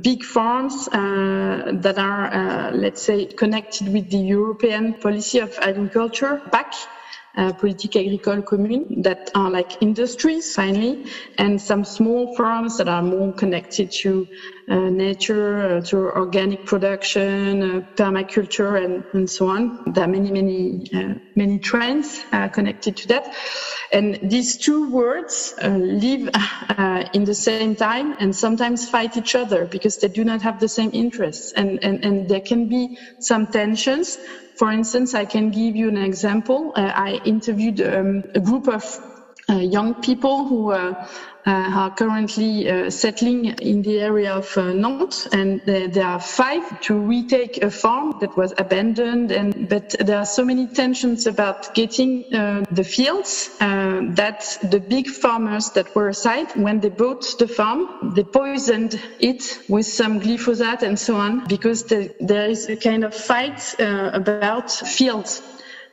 big 0.00 0.22
farms 0.22 0.86
that 0.86 1.98
are, 1.98 2.72
let's 2.72 3.02
say, 3.02 3.26
connected 3.26 3.92
with 3.92 4.08
the 4.10 4.18
European 4.18 4.94
policy 4.94 5.40
of 5.40 5.58
agriculture, 5.60 6.40
PAC 6.52 6.72
uh, 7.36 7.52
politique 7.52 7.96
agricole 7.96 8.42
commune 8.42 9.02
that 9.02 9.30
are 9.34 9.50
like 9.50 9.82
industries 9.82 10.54
finally 10.54 11.04
and 11.38 11.60
some 11.60 11.84
small 11.84 12.34
farms 12.36 12.76
that 12.78 12.88
are 12.88 13.02
more 13.02 13.32
connected 13.32 13.90
to 13.90 14.28
nature, 14.68 15.76
uh, 15.76 15.80
to 15.82 15.96
organic 15.96 16.64
production, 16.64 17.62
uh, 17.62 17.80
permaculture 17.96 18.82
and, 18.82 19.04
and 19.12 19.28
so 19.28 19.48
on. 19.48 19.92
There 19.92 20.04
are 20.04 20.08
many, 20.08 20.30
many, 20.30 20.90
uh, 20.94 21.14
many 21.34 21.58
trends 21.58 22.24
uh, 22.32 22.48
connected 22.48 22.96
to 22.98 23.08
that. 23.08 23.34
And 23.92 24.18
these 24.22 24.56
two 24.56 24.90
words 24.90 25.54
live 25.62 26.28
in 27.12 27.24
the 27.24 27.34
same 27.34 27.76
time 27.76 28.16
and 28.18 28.34
sometimes 28.34 28.88
fight 28.88 29.16
each 29.16 29.34
other 29.34 29.66
because 29.66 29.98
they 29.98 30.08
do 30.08 30.24
not 30.24 30.42
have 30.42 30.58
the 30.58 30.68
same 30.68 30.90
interests 30.92 31.52
and, 31.52 31.84
and, 31.84 32.04
and 32.04 32.28
there 32.28 32.40
can 32.40 32.68
be 32.68 32.98
some 33.20 33.46
tensions 33.46 34.18
for 34.56 34.70
instance, 34.70 35.14
I 35.14 35.24
can 35.24 35.50
give 35.50 35.74
you 35.74 35.88
an 35.88 35.96
example. 35.96 36.72
Uh, 36.76 36.92
I 36.94 37.20
interviewed 37.24 37.80
um, 37.80 38.22
a 38.34 38.40
group 38.40 38.68
of 38.68 38.84
uh, 39.48 39.54
young 39.54 39.94
people 39.94 40.46
who 40.46 40.70
uh, 40.70 40.76
uh, 40.76 41.08
are 41.46 41.94
currently 41.94 42.68
uh, 42.68 42.90
settling 42.90 43.46
in 43.60 43.82
the 43.82 44.00
area 44.00 44.32
of 44.32 44.56
uh, 44.56 44.72
Nantes, 44.72 45.26
and 45.26 45.60
there 45.66 46.06
are 46.06 46.20
five 46.20 46.80
to 46.82 46.98
retake 46.98 47.62
a 47.62 47.70
farm 47.70 48.16
that 48.20 48.36
was 48.36 48.54
abandoned. 48.58 49.30
And 49.30 49.68
but 49.68 49.94
there 50.00 50.18
are 50.18 50.26
so 50.26 50.44
many 50.44 50.66
tensions 50.66 51.26
about 51.26 51.74
getting 51.74 52.24
the 52.30 52.84
fields 52.84 53.56
that 53.58 54.58
the 54.62 54.80
big 54.80 55.08
farmers 55.08 55.70
that 55.70 55.94
were 55.94 56.08
aside, 56.08 56.54
when 56.56 56.80
they 56.80 56.88
bought 56.88 57.38
the 57.38 57.48
farm, 57.48 58.12
they 58.14 58.24
poisoned 58.24 59.00
it 59.20 59.58
with 59.68 59.86
some 59.86 60.20
glyphosate 60.20 60.82
and 60.82 60.98
so 60.98 61.16
on, 61.16 61.46
because 61.46 61.84
the, 61.84 62.14
there 62.20 62.48
is 62.48 62.68
a 62.68 62.76
kind 62.76 63.04
of 63.04 63.14
fight 63.14 63.74
about 63.78 64.70
fields 64.70 65.42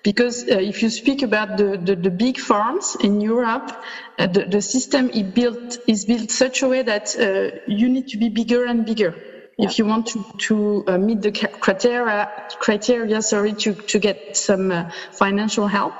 because 0.03 0.43
uh, 0.43 0.57
if 0.57 0.81
you 0.81 0.89
speak 0.89 1.21
about 1.21 1.57
the, 1.57 1.77
the, 1.77 1.95
the 1.95 2.09
big 2.09 2.39
farms 2.39 2.95
in 2.99 3.21
Europe, 3.21 3.71
uh, 4.17 4.27
the, 4.27 4.45
the 4.45 4.61
system 4.61 5.09
is 5.09 5.23
built, 5.23 5.77
is 5.87 6.05
built 6.05 6.31
such 6.31 6.61
a 6.63 6.67
way 6.67 6.81
that 6.81 7.15
uh, 7.19 7.59
you 7.67 7.89
need 7.89 8.07
to 8.09 8.17
be 8.17 8.29
bigger 8.29 8.65
and 8.65 8.85
bigger 8.85 9.30
if 9.57 9.77
you 9.77 9.85
want 9.85 10.07
to, 10.07 10.25
to 10.37 10.83
uh, 10.87 10.97
meet 10.97 11.21
the 11.21 11.31
criteria, 11.31 12.31
criteria 12.59 13.21
sorry, 13.21 13.53
to, 13.53 13.73
to 13.73 13.99
get 13.99 14.35
some 14.35 14.71
uh, 14.71 14.89
financial 15.11 15.67
help. 15.67 15.93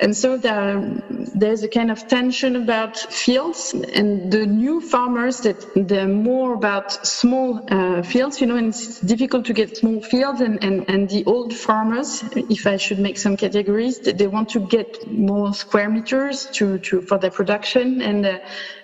And 0.00 0.16
so 0.16 0.36
there, 0.36 1.02
there's 1.34 1.62
a 1.62 1.68
kind 1.68 1.90
of 1.90 2.06
tension 2.08 2.56
about 2.56 2.98
fields 2.98 3.72
and 3.72 4.30
the 4.32 4.46
new 4.46 4.80
farmers 4.80 5.40
that 5.40 5.64
they're 5.74 6.08
more 6.08 6.54
about 6.54 7.06
small 7.06 7.64
uh, 7.70 8.02
fields, 8.02 8.40
you 8.40 8.46
know, 8.46 8.56
and 8.56 8.68
it's 8.68 9.00
difficult 9.00 9.46
to 9.46 9.52
get 9.52 9.76
small 9.76 10.02
fields 10.02 10.40
and, 10.40 10.62
and, 10.62 10.88
and 10.88 11.08
the 11.08 11.24
old 11.24 11.54
farmers, 11.54 12.24
if 12.34 12.66
I 12.66 12.76
should 12.76 12.98
make 12.98 13.18
some 13.18 13.36
categories, 13.36 14.00
they 14.00 14.26
want 14.26 14.50
to 14.50 14.60
get 14.60 15.10
more 15.10 15.54
square 15.54 15.88
meters 15.88 16.46
to, 16.54 16.78
to, 16.78 17.00
for 17.02 17.18
their 17.18 17.30
production 17.30 18.02
and, 18.02 18.26
uh, 18.26 18.38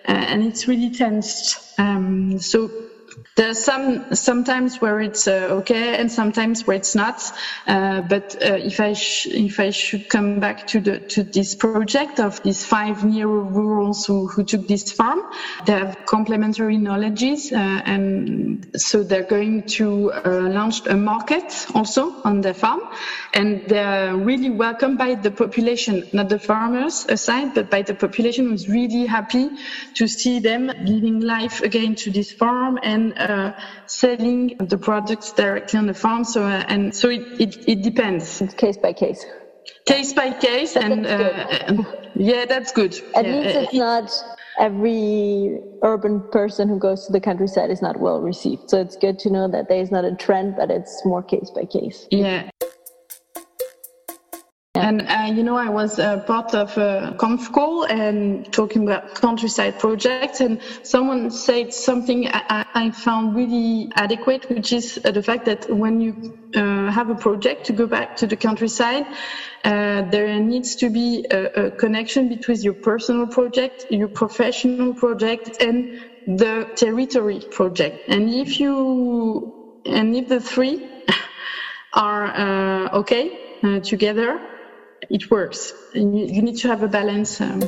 and 0.05 0.45
it's 0.45 0.69
really 0.69 0.91
tense. 0.91 1.75
Um, 1.79 2.39
so 2.39 2.71
there's 3.37 3.65
some 3.65 4.15
sometimes 4.15 4.81
where 4.81 5.01
it's 5.01 5.27
uh, 5.27 5.49
okay 5.59 5.97
and 5.99 6.11
sometimes 6.11 6.67
where 6.67 6.77
it's 6.77 6.95
not. 6.95 7.21
Uh, 7.67 8.01
but 8.03 8.37
uh, 8.43 8.55
if 8.55 8.81
I 8.81 8.95
if 8.97 9.61
I 9.61 9.71
should 9.71 10.09
come 10.09 10.41
back 10.41 10.67
to 10.69 10.81
the 10.81 10.99
to 11.01 11.23
this 11.25 11.55
project 11.55 12.21
of 12.21 12.43
these 12.43 12.65
five 12.65 13.05
neo-rurals 13.05 14.07
who, 14.07 14.29
who 14.29 14.45
took 14.45 14.69
this 14.69 14.93
farm, 14.93 15.23
they 15.67 15.73
have 15.73 16.07
complementary 16.07 16.77
knowledges, 16.77 17.53
uh, 17.53 17.57
and 17.57 18.71
so 18.77 19.03
they're 19.03 19.31
going 19.37 19.65
to 19.79 20.13
uh, 20.13 20.49
launch 20.51 20.87
a 20.87 20.97
market 20.97 21.67
also 21.75 22.23
on 22.23 22.41
the 22.41 22.55
farm, 22.55 22.83
and 23.33 23.69
they're 23.69 24.17
really 24.17 24.51
welcomed 24.51 24.99
by 24.99 25.15
the 25.15 25.31
population, 25.31 26.05
not 26.13 26.29
the 26.29 26.39
farmers 26.39 27.07
aside, 27.09 27.55
but 27.55 27.71
by 27.71 27.83
the 27.83 27.95
population 27.95 28.51
who's 28.51 28.69
really 28.69 29.07
happy 29.07 29.51
to 29.95 30.07
see 30.07 30.39
them 30.39 30.71
giving 30.85 31.21
life 31.21 31.63
again 31.63 31.95
to 31.95 32.11
this 32.11 32.33
farm 32.33 32.79
and 32.83 32.94
uh, 33.03 33.53
selling 33.87 34.57
the 34.59 34.79
products 34.79 35.33
directly 35.33 35.79
on 35.79 35.87
the 35.87 35.95
farm. 35.95 36.25
So 36.25 36.43
uh, 36.43 36.65
and 36.69 36.95
so 36.95 37.09
it, 37.09 37.23
it, 37.41 37.69
it 37.69 37.83
depends. 37.83 38.41
It's 38.41 38.55
case 38.55 38.77
by 38.77 38.93
case. 38.93 39.25
Case 39.87 40.13
by 40.13 40.31
case, 40.31 40.77
and, 40.77 41.07
uh, 41.07 41.85
yeah, 42.15 42.45
that's 42.47 42.73
good. 42.73 42.95
At 43.15 43.25
yeah. 43.25 43.33
least 43.33 43.57
it's 43.57 43.75
not 43.75 44.11
every 44.59 45.59
urban 45.83 46.21
person 46.31 46.69
who 46.69 46.79
goes 46.79 47.07
to 47.07 47.13
the 47.13 47.21
countryside 47.21 47.71
is 47.71 47.83
not 47.83 47.99
well 47.99 48.21
received. 48.21 48.71
So 48.71 48.81
it's 48.81 48.97
good 48.97 49.19
to 49.21 49.31
know 49.31 49.49
that 49.49 49.69
there 49.69 49.81
is 49.81 49.91
not 49.91 50.05
a 50.05 50.15
trend, 50.15 50.57
but 50.57 50.71
it's 50.71 51.03
more 51.05 51.23
case 51.23 51.51
by 51.55 51.65
case. 51.65 52.07
Yeah. 52.11 52.51
And 54.77 55.03
uh, 55.03 55.33
you 55.33 55.45
know, 55.45 55.57
I 55.57 55.69
was 55.69 56.01
uh, 56.01 56.19
part 56.27 56.53
of 56.53 56.77
a 56.77 57.15
conf 57.17 57.53
call 57.53 57.85
and 57.85 58.53
talking 58.53 58.83
about 58.83 59.15
countryside 59.15 59.79
projects, 59.79 60.41
and 60.41 60.61
someone 60.83 61.31
said 61.31 61.73
something 61.73 62.27
I, 62.27 62.67
I 62.75 62.91
found 62.91 63.37
really 63.37 63.93
adequate, 63.95 64.51
which 64.51 64.73
is 64.73 64.99
uh, 65.05 65.13
the 65.13 65.23
fact 65.23 65.45
that 65.45 65.71
when 65.71 66.01
you 66.01 66.35
uh, 66.57 66.91
have 66.91 67.09
a 67.09 67.15
project 67.15 67.67
to 67.67 67.73
go 67.73 67.87
back 67.87 68.17
to 68.17 68.27
the 68.27 68.35
countryside, 68.35 69.07
uh, 69.63 70.03
there 70.11 70.41
needs 70.41 70.75
to 70.77 70.91
be 70.91 71.25
a, 71.31 71.67
a 71.67 71.71
connection 71.71 72.29
between 72.29 72.61
your 72.61 72.75
personal 72.75 73.29
project, 73.29 73.87
your 73.91 74.09
professional 74.09 74.93
project, 74.93 75.63
and 75.63 76.01
the 76.27 76.69
territory 76.75 77.41
project. 77.53 78.09
And 78.09 78.29
if 78.29 78.59
you 78.59 79.81
and 79.87 80.17
if 80.17 80.29
the 80.29 80.41
three 80.41 81.05
are 81.95 82.25
uh, 82.25 82.99
okay 82.99 83.41
together 83.83 84.54
it 85.11 85.31
works. 85.31 85.73
You, 85.93 86.43
need 86.43 86.57
to 86.59 86.69
have 86.69 86.83
a 86.83 86.89
balance. 86.89 87.41
Um. 87.41 87.63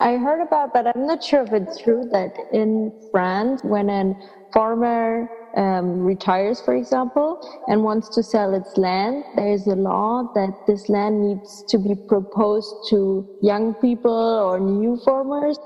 I 0.00 0.16
heard 0.16 0.42
about, 0.42 0.72
but 0.72 0.86
I'm 0.86 1.06
not 1.06 1.22
sure 1.22 1.42
if 1.42 1.52
it's 1.52 1.80
true 1.80 2.08
that 2.12 2.34
in 2.52 2.92
France, 3.10 3.62
when 3.64 3.88
a 3.88 4.14
farmer 4.52 5.28
um, 5.56 6.00
retires, 6.00 6.60
for 6.60 6.74
example, 6.74 7.40
and 7.68 7.82
wants 7.82 8.08
to 8.16 8.22
sell 8.22 8.54
its 8.54 8.76
land, 8.76 9.24
there 9.36 9.52
is 9.52 9.66
a 9.66 9.76
law 9.76 10.30
that 10.34 10.66
this 10.66 10.88
land 10.88 11.22
needs 11.22 11.64
to 11.68 11.78
be 11.78 11.94
proposed 11.94 12.74
to 12.90 13.26
young 13.40 13.74
people 13.74 14.12
or 14.12 14.60
new 14.60 14.98
farmers. 15.04 15.58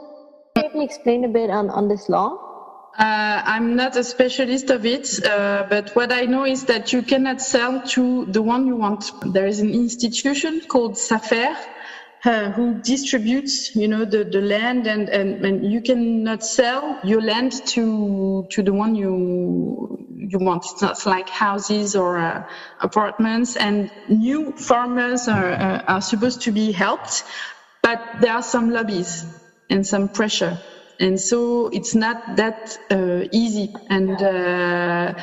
Can 0.57 0.71
you 0.75 0.83
explain 0.83 1.25
a 1.25 1.29
bit 1.29 1.51
on, 1.51 1.71
on 1.71 1.89
this 1.89 2.09
law? 2.09 2.48
Uh, 2.99 3.43
I'm 3.45 3.77
not 3.77 3.97
a 3.97 4.03
specialist 4.03 4.71
of 4.71 4.85
it, 4.85 5.25
uh, 5.25 5.67
but 5.71 5.95
what 5.95 6.11
I 6.11 6.23
know 6.23 6.45
is 6.45 6.65
that 6.65 6.93
you 6.93 7.03
cannot 7.03 7.41
sell 7.41 7.81
to 7.91 8.27
the 8.27 8.43
one 8.43 8.67
you 8.67 8.75
want. 8.75 9.13
There 9.33 9.47
is 9.47 9.61
an 9.61 9.71
institution 9.71 10.63
called 10.67 10.99
SAFER 10.99 11.57
uh, 12.25 12.51
who 12.51 12.75
distributes, 12.83 13.77
you 13.77 13.87
know, 13.87 14.05
the, 14.05 14.25
the 14.25 14.41
land, 14.41 14.89
and, 14.89 15.09
and, 15.11 15.45
and 15.47 15.73
you 15.73 15.81
cannot 15.81 16.43
sell 16.43 16.99
your 17.05 17.21
land 17.23 17.53
to 17.67 18.49
to 18.51 18.65
the 18.65 18.73
one 18.73 18.97
you 18.97 20.05
you 20.17 20.41
want. 20.41 20.65
It's 20.65 20.83
not 20.83 21.07
like 21.07 21.29
houses 21.29 21.95
or 21.95 22.19
uh, 22.19 22.49
apartments. 22.81 23.55
And 23.55 23.93
new 24.09 24.51
farmers 24.57 25.29
are 25.29 25.53
uh, 25.53 25.83
are 25.87 26.01
supposed 26.01 26.43
to 26.43 26.51
be 26.51 26.73
helped, 26.73 27.23
but 27.81 28.01
there 28.21 28.33
are 28.33 28.43
some 28.43 28.71
lobbies 28.71 29.25
and 29.71 29.87
some 29.87 30.09
pressure 30.09 30.59
and 31.01 31.21
so 31.21 31.69
it's 31.69 31.95
not 31.95 32.37
that 32.37 32.79
uh, 32.91 33.25
easy 33.33 33.75
and 33.89 34.23
uh, 34.23 35.15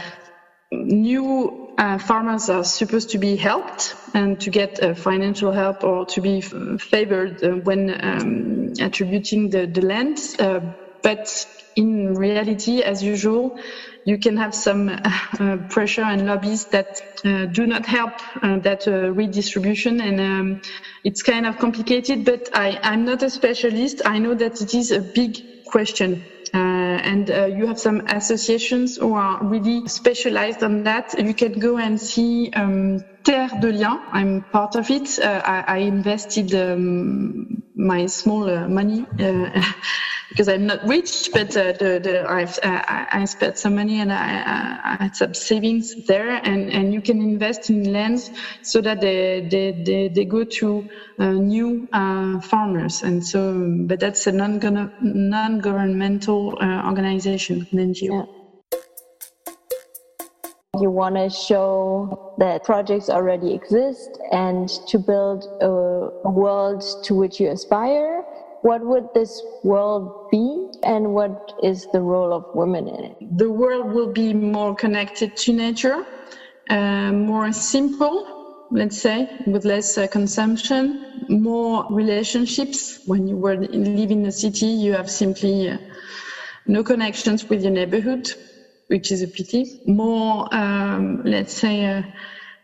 new 0.71 1.73
uh, 1.77 1.97
farmers 1.97 2.49
are 2.49 2.63
supposed 2.63 3.09
to 3.11 3.17
be 3.17 3.35
helped 3.35 3.95
and 4.13 4.39
to 4.41 4.49
get 4.49 4.81
uh, 4.81 4.93
financial 4.93 5.51
help 5.51 5.83
or 5.83 6.05
to 6.05 6.21
be 6.21 6.41
favored 6.41 7.43
uh, 7.43 7.51
when 7.63 7.89
um, 8.03 8.73
attributing 8.79 9.49
the, 9.49 9.67
the 9.67 9.81
land. 9.81 10.19
Uh, 10.39 10.59
but 11.03 11.47
in 11.75 12.15
reality, 12.15 12.81
as 12.81 13.03
usual, 13.03 13.59
you 14.05 14.17
can 14.17 14.37
have 14.37 14.55
some 14.55 14.89
pressure 15.69 16.03
and 16.03 16.25
lobbies 16.25 16.65
that 16.65 17.01
do 17.53 17.67
not 17.67 17.85
help 17.85 18.11
that 18.41 18.85
redistribution. 18.87 19.99
And 20.01 20.19
um, 20.21 20.61
it's 21.03 21.21
kind 21.23 21.45
of 21.45 21.57
complicated, 21.57 22.23
but 22.25 22.49
I, 22.53 22.79
I'm 22.83 23.05
not 23.05 23.23
a 23.23 23.29
specialist. 23.29 24.01
I 24.05 24.19
know 24.19 24.33
that 24.35 24.61
it 24.61 24.73
is 24.73 24.91
a 24.91 25.01
big 25.01 25.54
question 25.75 26.23
uh, 26.55 26.57
and 27.11 27.29
uh, 27.29 27.45
you 27.45 27.67
have 27.67 27.77
some 27.77 28.01
associations 28.07 28.95
who 28.95 29.13
are 29.13 29.37
really 29.43 29.81
specialized 29.87 30.63
on 30.63 30.83
that. 30.83 31.13
You 31.17 31.33
can 31.33 31.51
go 31.51 31.77
and 31.77 31.99
see 31.99 32.49
um, 32.55 32.99
Terre 33.25 33.49
de 33.59 33.71
Liens. 33.71 33.99
I'm 34.13 34.45
part 34.53 34.75
of 34.75 34.89
it. 34.89 35.19
Uh, 35.19 35.41
I, 35.43 35.63
I, 35.67 35.77
invested 35.79 36.53
um, 36.55 37.45
my 37.75 38.05
small 38.05 38.69
money 38.69 39.05
because 40.29 40.47
I'm 40.47 40.65
not 40.65 40.85
rich, 40.87 41.29
but 41.31 41.55
uh, 41.55 41.73
the, 41.73 41.99
the, 42.01 42.29
I've, 42.29 42.57
uh, 42.63 42.81
I 43.11 43.25
spent 43.25 43.57
some 43.57 43.75
money 43.75 44.01
and 44.01 44.11
I, 44.11 44.81
I, 44.83 45.03
had 45.03 45.15
some 45.15 45.33
savings 45.33 46.05
there, 46.05 46.41
and, 46.43 46.69
and 46.71 46.93
you 46.93 47.01
can 47.01 47.21
invest 47.21 47.69
in 47.69 47.91
lands 47.91 48.31
so 48.61 48.81
that 48.81 49.01
they 49.01 49.47
they, 49.49 49.71
they, 49.71 50.07
they 50.07 50.25
go 50.25 50.43
to 50.43 50.89
uh, 51.19 51.31
new 51.31 51.87
uh, 51.93 52.39
farmers, 52.41 53.03
and 53.03 53.25
so 53.25 53.53
but 53.87 53.99
that's 53.99 54.25
a 54.27 54.31
non 54.31 54.59
non-governmental 55.01 56.57
uh, 56.61 56.87
organization, 56.87 57.67
an 57.71 57.93
NGO. 57.93 58.27
Yeah. 58.27 58.45
You 60.81 60.89
want 60.91 61.15
to 61.15 61.29
show 61.29 62.35
that 62.37 62.65
projects 62.65 63.09
already 63.09 63.53
exist 63.53 64.19
and 64.33 64.67
to 64.89 64.99
build 64.99 65.45
a 65.61 66.29
world 66.29 66.83
to 67.05 67.15
which 67.15 67.39
you 67.39 67.49
aspire 67.49 68.25
what 68.65 68.81
would 68.83 69.07
this 69.13 69.31
world 69.63 70.31
be 70.31 70.43
and 70.83 71.13
what 71.13 71.53
is 71.61 71.85
the 71.93 72.01
role 72.01 72.33
of 72.33 72.43
women 72.55 72.87
in 72.87 73.03
it? 73.09 73.37
The 73.37 73.51
world 73.51 73.93
will 73.93 74.11
be 74.11 74.33
more 74.33 74.73
connected 74.75 75.37
to 75.43 75.53
nature, 75.53 76.03
uh, 76.71 77.11
more 77.11 77.51
simple, 77.51 78.67
let's 78.71 78.99
say, 78.99 79.29
with 79.45 79.65
less 79.65 79.99
uh, 79.99 80.07
consumption, 80.07 81.27
more 81.29 81.85
relationships. 81.91 83.01
When 83.05 83.27
you 83.27 83.37
were 83.37 83.55
live 83.55 84.09
in 84.09 84.25
a 84.25 84.31
city, 84.31 84.65
you 84.65 84.93
have 84.93 85.11
simply 85.11 85.69
uh, 85.69 85.77
no 86.65 86.83
connections 86.83 87.47
with 87.47 87.61
your 87.61 87.71
neighborhood, 87.71 88.27
which 88.87 89.11
is 89.11 89.21
a 89.21 89.27
pity. 89.27 89.63
More, 89.85 90.51
um, 90.55 91.21
let's 91.23 91.53
say, 91.53 92.03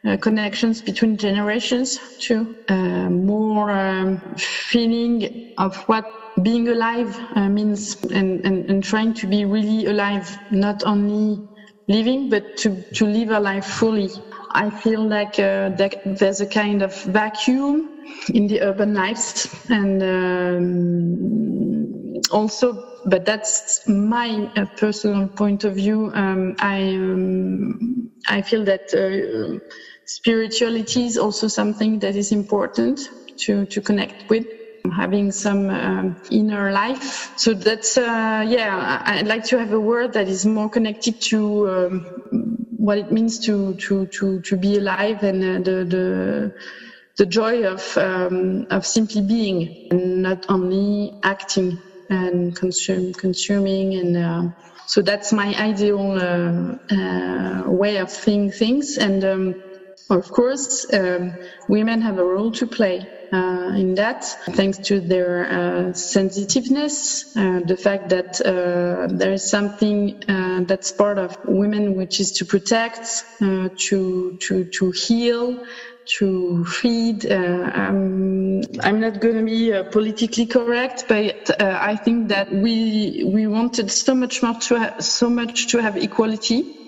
uh, 0.06 0.18
connections 0.18 0.82
between 0.82 1.18
generations 1.18 1.98
too, 2.20 2.56
uh, 2.68 3.10
more 3.10 3.72
um, 3.72 4.22
feeling 4.38 5.44
of 5.58 5.76
what 5.88 6.06
being 6.44 6.68
alive 6.70 7.18
uh, 7.36 7.50
means 7.50 7.96
and, 8.12 8.44
and, 8.46 8.70
and 8.70 8.84
trying 8.84 9.14
to 9.14 9.28
be 9.28 9.46
really 9.46 9.86
alive, 9.86 10.38
not 10.50 10.84
only 10.84 11.42
living, 11.88 12.30
but 12.30 12.56
to, 12.58 12.84
to 12.94 13.06
live 13.06 13.30
a 13.32 13.40
life 13.40 13.66
fully. 13.66 14.10
I 14.54 14.70
feel 14.70 15.08
like 15.08 15.40
uh, 15.40 15.70
that 15.78 15.96
there's 16.06 16.42
a 16.42 16.48
kind 16.48 16.82
of 16.82 16.94
vacuum 17.04 17.90
in 18.34 18.48
the 18.48 18.62
urban 18.62 18.94
lives 18.94 19.48
and 19.70 20.02
um, 20.04 22.22
also 22.32 22.84
but 23.04 23.26
that's 23.26 23.82
my 23.88 24.48
uh, 24.56 24.66
personal 24.78 25.28
point 25.30 25.64
of 25.64 25.74
view. 25.76 26.12
Um, 26.14 26.54
I 26.60 26.94
um, 26.94 28.10
I 28.28 28.44
feel 28.44 28.64
that 28.66 28.82
uh, 28.94 29.58
spirituality 30.16 31.06
is 31.06 31.18
also 31.18 31.48
something 31.48 32.00
that 32.00 32.16
is 32.16 32.32
important 32.32 33.00
to, 33.38 33.66
to 33.68 33.82
connect 33.82 34.30
with 34.30 34.46
having 34.94 35.32
some 35.32 35.70
um, 35.70 36.18
inner 36.32 36.72
life. 36.72 37.32
So 37.38 37.54
that's, 37.54 37.98
uh, 37.98 38.44
yeah, 38.46 39.02
I'd 39.06 39.28
like 39.28 39.46
to 39.46 39.58
have 39.60 39.72
a 39.72 39.80
word 39.80 40.14
that 40.14 40.28
is 40.28 40.46
more 40.46 40.70
connected 40.70 41.22
to 41.30 41.70
um, 41.70 42.06
what 42.76 42.98
it 42.98 43.12
means 43.12 43.40
to, 43.46 43.76
to, 43.76 44.08
to, 44.08 44.42
to 44.42 44.58
be 44.58 44.78
alive 44.78 45.24
and 45.24 45.44
uh, 45.44 45.58
the, 45.60 45.86
the, 45.86 46.54
the 47.18 47.26
joy 47.26 47.64
of, 47.66 47.98
um, 47.98 48.66
of 48.70 48.86
simply 48.86 49.22
being 49.22 49.88
and 49.92 50.24
not 50.24 50.46
only 50.50 51.14
acting 51.24 51.80
and 52.10 52.54
consume, 52.56 53.14
consuming 53.14 53.96
and, 53.96 54.18
uh, 54.18 54.44
so 54.88 55.02
that's 55.02 55.32
my 55.32 55.56
ideal 55.56 56.18
uh, 56.20 56.94
uh, 56.94 57.64
way 57.72 58.00
of 58.00 58.10
seeing 58.10 58.52
things 58.52 58.98
and 58.98 59.24
um, 59.24 59.71
of 60.12 60.30
course, 60.32 60.86
um, 60.94 61.38
women 61.68 62.02
have 62.02 62.18
a 62.18 62.24
role 62.24 62.52
to 62.54 62.68
play 62.68 63.08
uh, 63.32 63.72
in 63.78 63.96
that, 63.96 64.26
thanks 64.56 64.78
to 64.80 65.00
their 65.00 65.46
uh, 65.50 65.94
sensitiveness, 65.94 67.26
uh, 67.38 67.62
the 67.66 67.78
fact 67.78 68.10
that 68.10 68.42
uh, 68.42 69.08
there 69.10 69.32
is 69.32 69.50
something 69.50 70.22
uh, 70.28 70.62
that's 70.68 70.92
part 70.92 71.18
of 71.18 71.38
women, 71.46 71.96
which 71.96 72.20
is 72.20 72.34
to 72.34 72.46
protect, 72.46 73.24
uh, 73.42 73.70
to 73.78 74.38
to 74.42 74.66
to 74.66 74.92
heal, 74.92 75.64
to 76.18 76.66
feed. 76.66 77.32
Um, 77.32 78.62
I'm 78.84 79.00
not 79.00 79.22
going 79.22 79.36
to 79.38 79.44
be 79.46 79.72
politically 79.92 80.46
correct, 80.48 81.06
but 81.08 81.62
I 81.62 81.96
think 81.96 82.30
that 82.30 82.52
we 82.52 83.24
we 83.26 83.48
wanted 83.48 83.90
so 83.92 84.14
much 84.14 84.44
more 84.44 84.56
to 84.56 84.76
have, 84.80 85.04
so 85.06 85.30
much 85.30 85.68
to 85.68 85.82
have 85.82 85.96
equality 85.96 86.81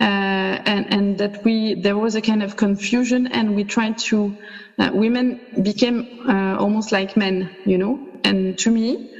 and, 0.00 0.92
and 0.92 1.18
that 1.18 1.44
we 1.44 1.74
there 1.74 1.96
was 1.98 2.14
a 2.16 2.22
kind 2.22 2.42
of 2.42 2.56
confusion 2.56 3.26
and 3.28 3.54
we 3.54 3.64
tried 3.64 3.98
to 3.98 4.36
uh, 4.78 4.90
women 4.92 5.40
became 5.62 6.06
uh, 6.28 6.56
almost 6.58 6.92
like 6.92 7.16
men 7.16 7.50
you 7.66 7.78
know? 7.78 7.98
And 8.24 8.58
to 8.60 8.70
me 8.70 9.12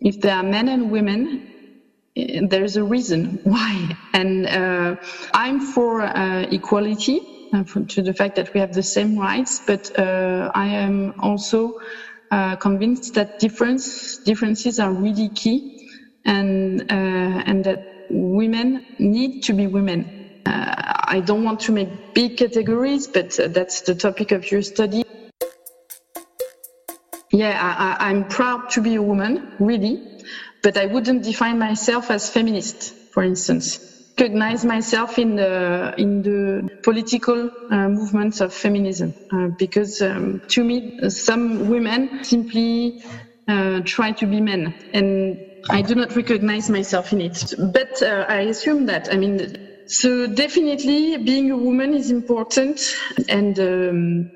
if 0.00 0.20
there 0.20 0.36
are 0.36 0.44
men 0.44 0.68
and 0.68 0.90
women 0.90 1.46
eh, 2.16 2.40
there's 2.48 2.76
a 2.76 2.84
reason 2.84 3.40
why. 3.44 3.88
And 4.14 4.46
uh, 4.46 4.96
i'm 5.34 5.60
for 5.60 6.02
uh, 6.02 6.46
equality 6.50 7.20
uh, 7.54 7.64
for, 7.64 7.84
to 7.86 8.02
the 8.02 8.14
fact 8.14 8.36
that 8.36 8.52
we 8.54 8.60
have 8.60 8.72
the 8.74 8.82
same 8.82 9.18
rights 9.18 9.60
but 9.66 9.90
i 9.98 10.66
am 10.68 11.14
also 11.20 11.72
convinced 12.60 13.14
that 13.14 13.38
difference 13.40 14.18
differences 14.24 14.80
are 14.80 14.92
really 14.92 15.30
key 15.30 15.76
and 16.26 16.84
and 16.90 17.64
that 17.64 17.80
women 18.10 18.84
need 18.98 19.42
to 19.44 19.52
be 19.52 19.66
women. 19.66 20.42
Uh, 20.46 20.74
I 21.04 21.20
don't 21.20 21.44
want 21.44 21.60
to 21.60 21.72
make 21.72 22.14
big 22.14 22.36
categories, 22.36 23.06
but 23.06 23.38
uh, 23.38 23.48
that's 23.48 23.82
the 23.82 23.94
topic 23.94 24.32
of 24.32 24.50
your 24.50 24.62
study. 24.62 25.04
Yeah, 27.32 27.58
I, 27.60 28.08
I'm 28.10 28.28
proud 28.28 28.70
to 28.70 28.80
be 28.80 28.94
a 28.94 29.02
woman, 29.02 29.52
really, 29.58 30.22
but 30.62 30.76
I 30.76 30.86
wouldn't 30.86 31.24
define 31.24 31.58
myself 31.58 32.10
as 32.10 32.30
feminist, 32.30 32.94
for 33.12 33.22
instance 33.22 33.94
recognize 34.18 34.64
myself 34.64 35.18
in 35.18 35.36
the 35.36 35.94
in 35.98 36.22
the 36.22 36.68
political 36.82 37.50
uh, 37.70 37.88
movements 37.88 38.40
of 38.40 38.54
feminism 38.54 39.12
uh, 39.32 39.48
because 39.58 40.00
um, 40.02 40.40
to 40.48 40.62
me 40.62 41.10
some 41.10 41.68
women 41.68 42.22
simply 42.22 43.02
uh, 43.48 43.80
try 43.84 44.12
to 44.12 44.26
be 44.26 44.40
men 44.40 44.72
and 44.92 45.36
I 45.70 45.82
do 45.82 45.94
not 45.94 46.14
recognize 46.16 46.70
myself 46.70 47.12
in 47.12 47.20
it, 47.20 47.54
but 47.58 48.02
uh, 48.02 48.26
I 48.28 48.40
assume 48.42 48.86
that. 48.86 49.12
I 49.12 49.16
mean, 49.16 49.56
so 49.86 50.26
definitely 50.26 51.16
being 51.18 51.50
a 51.50 51.56
woman 51.56 51.94
is 51.94 52.10
important. 52.10 52.80
And 53.28 53.58
um, 53.58 54.30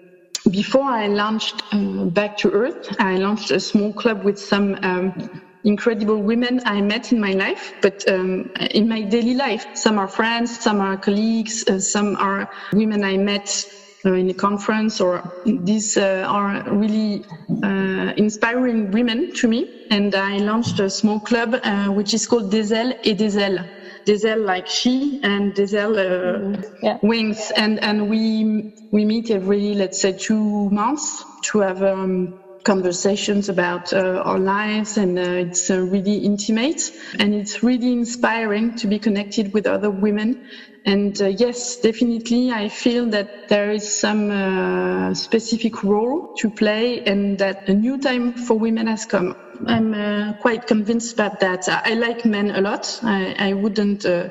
before 0.51 0.85
I 0.85 1.07
launched 1.09 1.63
uh, 1.73 2.07
Back 2.07 2.39
to 2.39 2.51
Earth, 2.51 2.97
I 2.99 3.17
launched 3.19 3.51
a 3.51 3.61
small 3.61 3.93
club 3.93 4.25
with 4.25 4.39
some 4.39 4.79
um, 4.83 5.43
incredible 5.65 6.23
women 6.23 6.61
I 6.67 6.81
met 6.81 7.13
in 7.13 7.21
my 7.21 7.33
life, 7.33 7.75
but 7.83 8.09
um, 8.09 8.51
in 8.73 8.89
my 8.89 9.03
daily 9.03 9.35
life. 9.35 9.67
Some 9.75 9.99
are 9.99 10.09
friends, 10.09 10.59
some 10.61 10.81
are 10.81 10.97
colleagues, 10.97 11.65
uh, 11.69 11.81
some 11.81 12.17
are 12.17 12.51
women 12.73 13.05
I 13.05 13.17
met 13.19 13.67
in 14.05 14.31
a 14.31 14.35
conference 14.35 15.01
or 15.01 15.23
these 15.45 15.97
uh, 15.97 16.25
are 16.29 16.63
really 16.71 17.25
uh, 17.63 18.13
inspiring 18.17 18.91
women 18.91 19.33
to 19.35 19.49
me. 19.49 19.87
And 19.91 20.15
I 20.15 20.39
launched 20.39 20.79
a 20.81 20.91
small 20.91 21.21
club 21.21 21.57
which 21.97 22.15
is 22.15 22.27
called 22.27 22.55
Elles 22.55 22.95
et 23.05 23.15
des 23.15 23.39
ailes 23.39 24.39
like 24.39 24.67
she 24.67 25.21
and 25.23 25.55
des 25.55 25.75
ailes 25.75 25.97
uh, 25.97 26.39
mm, 26.41 26.65
yeah. 26.83 26.99
wings. 27.03 27.53
And 27.57 27.79
and 27.83 28.09
we 28.09 28.73
we 28.91 29.05
meet 29.05 29.31
every 29.31 29.75
let's 29.75 30.01
say 30.01 30.13
two 30.13 30.71
months 30.71 31.25
to 31.51 31.61
have 31.61 31.83
um, 31.83 32.35
conversations 32.65 33.49
about 33.49 33.93
uh, 33.93 34.23
our 34.25 34.39
lives. 34.39 34.97
And 34.97 35.19
uh, 35.19 35.47
it's 35.47 35.71
really 35.71 36.19
intimate. 36.19 36.91
And 37.19 37.35
it's 37.35 37.63
really 37.63 37.93
inspiring 37.93 38.77
to 38.77 38.87
be 38.87 38.99
connected 38.99 39.53
with 39.53 39.67
other 39.67 39.91
women 39.91 40.47
and 40.85 41.21
uh, 41.23 41.27
yes, 41.29 41.79
definitely, 41.83 42.51
I 42.51 42.69
feel 42.69 43.11
that 43.11 43.29
there 43.49 43.73
is 43.73 44.01
some 44.01 44.31
uh, 44.31 45.15
specific 45.15 45.85
role 45.85 46.35
to 46.39 46.51
play 46.51 47.03
and 47.05 47.39
that 47.39 47.59
a 47.69 47.75
new 47.75 47.99
time 48.01 48.35
for 48.35 48.59
women 48.59 48.89
has 48.89 49.07
come. 49.07 49.35
I'm 49.67 49.95
uh, 49.95 50.35
quite 50.41 50.67
convinced 50.67 51.15
about 51.15 51.41
that. 51.41 51.69
I, 51.69 51.95
like 51.95 52.25
men 52.25 52.51
a 52.51 52.61
lot. 52.63 52.87
I, 53.05 53.35
I 53.39 53.55
wouldn't, 53.55 54.07
uh, 54.07 54.31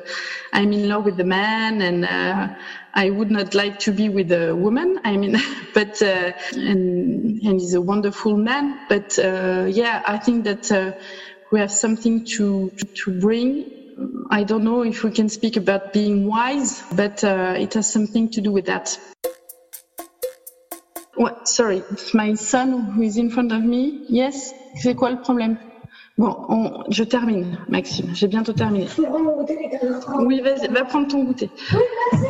I'm 0.54 0.74
in 0.74 0.90
love 0.90 1.06
with 1.06 1.18
the 1.18 1.26
man 1.26 1.82
and 1.82 2.06
uh, 2.06 2.50
I 2.96 3.12
would 3.12 3.32
not 3.32 3.54
like 3.56 3.80
to 3.82 3.94
be 3.94 4.10
with 4.10 4.32
a 4.32 4.56
woman. 4.56 5.00
I 5.06 5.18
mean, 5.18 5.38
but 5.76 6.02
uh, 6.02 6.34
and 6.54 7.42
and 7.44 7.62
he's 7.62 7.76
a 7.76 7.82
wonderful 7.82 8.38
man. 8.38 8.80
But 8.90 9.18
yeah, 9.20 10.02
I 10.08 10.18
think 10.20 10.46
that 10.46 10.96
we 11.52 11.60
have 11.60 11.72
something 11.72 12.26
to 12.38 12.74
to 13.06 13.12
bring. 13.12 13.77
I 14.30 14.44
don't 14.44 14.64
know 14.64 14.84
if 14.84 15.04
we 15.04 15.12
can 15.12 15.30
speak 15.30 15.58
about 15.58 15.94
being 15.94 16.28
wise, 16.28 16.84
but 16.96 17.24
uh, 17.24 17.56
it 17.58 17.74
has 17.74 17.92
something 17.92 18.30
to 18.32 18.42
do 18.42 18.52
with 18.52 18.66
that. 18.66 19.00
What? 21.16 21.48
Sorry, 21.48 21.82
my 22.14 22.36
son 22.36 22.92
who 22.92 23.02
is 23.02 23.18
in 23.18 23.30
front 23.30 23.52
of 23.52 23.64
me. 23.64 24.06
Yes, 24.10 24.54
c'est 24.76 24.96
quoi 24.96 25.10
le 25.10 25.18
problème? 25.18 25.58
Bon, 26.18 26.36
on, 26.50 26.84
je 26.90 27.04
termine, 27.04 27.58
Maxime. 27.70 28.14
J'ai 28.14 28.28
bientôt 28.28 28.54
terminé. 28.54 28.88
Oui, 30.20 30.42
vas-y, 30.42 30.68
va 30.68 30.84
prendre 30.84 31.08
ton 31.08 31.24
goûter. 31.24 31.50
Oui, 31.74 31.80
merci. 32.12 32.28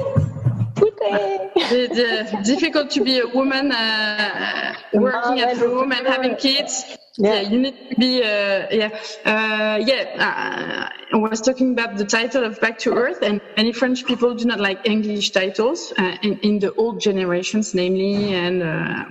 Goûter. 1.12 2.43
difficult 2.43 2.91
to 2.91 3.04
be 3.04 3.20
a 3.20 3.28
woman 3.28 3.72
uh, 3.72 4.74
working 4.93 5.39
at 5.41 5.58
home 5.58 5.91
and 5.91 6.08
having 6.08 6.36
kids. 6.36 6.86
Yeah. 7.17 7.41
yeah, 7.41 7.50
you 7.50 7.60
need 7.60 7.89
to 7.89 7.96
be. 7.96 8.22
Uh, 8.22 8.67
yeah, 8.72 8.89
uh, 9.26 9.78
yeah. 9.82 10.04
Uh, 10.20 11.15
I 11.15 11.17
was 11.17 11.41
talking 11.41 11.72
about 11.72 11.98
the 11.98 12.06
title 12.06 12.43
of 12.43 12.60
Back 12.62 12.78
to 12.80 12.93
Earth, 12.93 13.22
and 13.24 13.41
many 13.56 13.74
French 13.74 14.06
people 14.06 14.36
do 14.36 14.46
not 14.46 14.60
like 14.60 14.88
English 14.88 15.32
titles 15.32 15.93
uh, 15.98 16.17
in, 16.22 16.38
in 16.39 16.60
the 16.60 16.74
old 16.76 17.00
generations, 17.00 17.74
namely, 17.74 18.34
and 18.34 18.62
uh, 18.62 19.06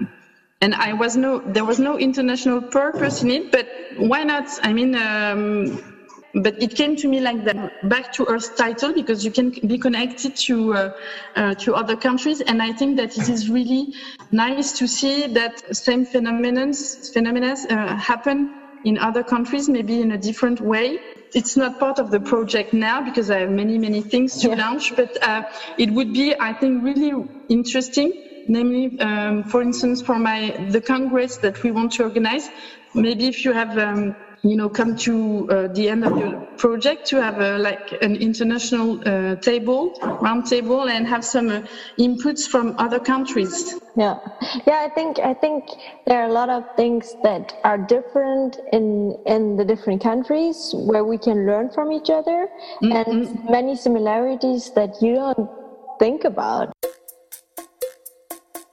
and 0.61 0.75
I 0.75 0.93
was 0.93 1.17
no, 1.17 1.41
there 1.41 1.65
was 1.65 1.79
no 1.79 1.99
international 1.99 2.63
purpose 2.63 3.23
in 3.23 3.31
it, 3.31 3.51
but 3.51 3.69
why 3.99 4.23
not? 4.23 4.49
I 4.63 4.73
mean, 4.73 4.95
um, 4.95 5.96
but 6.43 6.63
it 6.63 6.75
came 6.75 6.97
to 6.97 7.09
me 7.09 7.21
like 7.21 7.45
that 7.45 7.89
back 7.89 8.13
to 8.13 8.27
earth 8.27 8.57
title 8.57 8.93
because 8.93 9.25
you 9.25 9.31
can 9.31 9.51
be 9.51 9.79
connected 9.79 10.37
to 10.37 10.75
uh, 10.75 10.91
uh, 11.35 11.55
to 11.55 11.75
other 11.75 11.97
countries, 11.97 12.41
and 12.41 12.63
I 12.63 12.73
think 12.73 12.97
that 12.97 13.17
it 13.17 13.29
is 13.29 13.49
really 13.49 13.95
nice 14.31 14.79
to 14.79 14.87
see 14.87 15.27
that 15.29 15.77
same 15.77 16.05
phenomena 16.05 16.73
phenomena 17.13 17.57
uh, 17.71 17.97
happen 17.97 18.55
in 18.85 18.99
other 18.99 19.23
countries, 19.23 19.69
maybe 19.69 20.01
in 20.01 20.13
a 20.13 20.19
different 20.19 20.61
way. 20.61 20.99
It's 21.35 21.57
not 21.57 21.81
part 21.81 21.99
of 21.99 22.11
the 22.11 22.21
project 22.21 22.73
now 22.73 23.03
because 23.03 23.31
I 23.31 23.39
have 23.39 23.51
many 23.51 23.79
many 23.79 24.03
things 24.03 24.41
to 24.43 24.49
yeah. 24.49 24.57
launch, 24.57 24.95
but 24.95 25.11
uh, 25.23 25.43
it 25.79 25.91
would 25.91 26.13
be, 26.13 26.35
I 26.39 26.53
think, 26.53 26.85
really 26.85 27.13
interesting 27.49 28.13
namely, 28.49 28.97
um, 29.01 29.43
for 29.43 29.61
instance, 29.61 30.03
for 30.03 30.19
my 30.19 30.55
the 30.71 30.81
congress 30.81 31.39
that 31.39 31.63
we 31.63 31.73
want 31.73 31.93
to 31.93 32.05
organize. 32.05 32.49
Maybe 32.95 33.27
if 33.27 33.45
you 33.45 33.53
have, 33.53 33.77
um, 33.77 34.15
you 34.43 34.57
know, 34.57 34.69
come 34.69 34.97
to 34.97 35.49
uh, 35.51 35.69
the 35.69 35.89
end 35.89 36.05
of 36.05 36.17
your 36.19 36.41
project 36.57 37.07
to 37.09 37.23
have 37.23 37.41
a, 37.41 37.59
like 37.59 37.93
an 38.03 38.17
international 38.17 39.01
uh, 39.07 39.37
table, 39.37 39.99
round 40.21 40.47
table, 40.47 40.89
and 40.89 41.07
have 41.07 41.25
some 41.25 41.49
uh, 41.49 41.63
inputs 41.99 42.47
from 42.49 42.75
other 42.79 42.99
countries. 42.99 43.79
Yeah, 43.97 44.19
yeah. 44.67 44.87
I 44.87 44.91
think 44.95 45.19
I 45.19 45.35
think 45.35 45.65
there 46.07 46.21
are 46.23 46.29
a 46.29 46.33
lot 46.33 46.51
of 46.51 46.65
things 46.77 47.15
that 47.23 47.55
are 47.65 47.79
different 47.79 48.59
in 48.73 49.17
in 49.27 49.57
the 49.57 49.65
different 49.65 50.03
countries 50.03 50.73
where 50.75 51.05
we 51.05 51.19
can 51.19 51.47
learn 51.47 51.71
from 51.71 51.93
each 51.93 52.11
other, 52.11 52.49
mm-hmm. 52.83 52.93
and 52.93 53.45
many 53.49 53.75
similarities 53.77 54.71
that 54.73 55.01
you 55.01 55.15
don't 55.15 55.49
think 55.99 56.25
about 56.25 56.76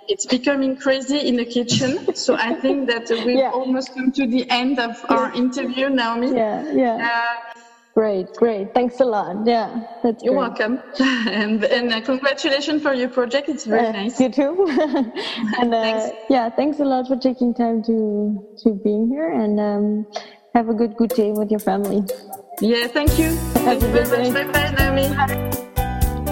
it's 0.07 0.25
becoming 0.25 0.75
crazy 0.75 1.19
in 1.19 1.35
the 1.35 1.45
kitchen. 1.45 2.15
So 2.15 2.35
I 2.35 2.53
think 2.55 2.87
that 2.87 3.09
we've 3.09 3.37
yeah. 3.43 3.51
almost 3.51 3.93
come 3.93 4.11
to 4.13 4.27
the 4.27 4.49
end 4.49 4.79
of 4.79 5.03
our 5.09 5.31
interview, 5.33 5.89
Naomi. 5.89 6.35
Yeah, 6.35 6.71
yeah. 6.73 7.11
Uh, 7.11 7.59
great, 7.93 8.27
great. 8.33 8.73
Thanks 8.73 8.99
a 8.99 9.05
lot. 9.05 9.45
Yeah, 9.45 9.85
that's 10.03 10.23
You're 10.23 10.33
great. 10.33 10.49
welcome. 10.49 10.79
and 11.27 11.63
and 11.63 11.93
uh, 11.93 12.01
congratulations 12.01 12.81
for 12.81 12.93
your 12.93 13.09
project. 13.09 13.49
It's 13.49 13.65
very 13.65 13.87
uh, 13.87 13.91
nice. 13.91 14.19
You 14.19 14.29
too. 14.29 14.65
and 15.59 15.73
uh, 15.73 15.81
thanks. 15.81 16.15
yeah, 16.29 16.49
thanks 16.49 16.79
a 16.79 16.85
lot 16.85 17.07
for 17.07 17.17
taking 17.17 17.53
time 17.53 17.83
to 17.83 18.55
to 18.63 18.73
being 18.83 19.07
here 19.07 19.31
and 19.31 19.59
um, 19.59 20.07
have 20.53 20.69
a 20.69 20.73
good 20.73 20.95
good 20.97 21.11
day 21.11 21.31
with 21.31 21.49
your 21.51 21.61
family. 21.61 22.03
Yeah, 22.61 22.87
thank 22.87 23.17
you. 23.17 23.35
Have 23.35 23.79
thank 23.79 23.81
you 23.81 23.87
very 23.89 24.29
much. 24.29 24.33
Bye 24.33 24.51
bye, 24.51 24.71
Naomi. 24.77 25.15
Bye. 25.15 25.63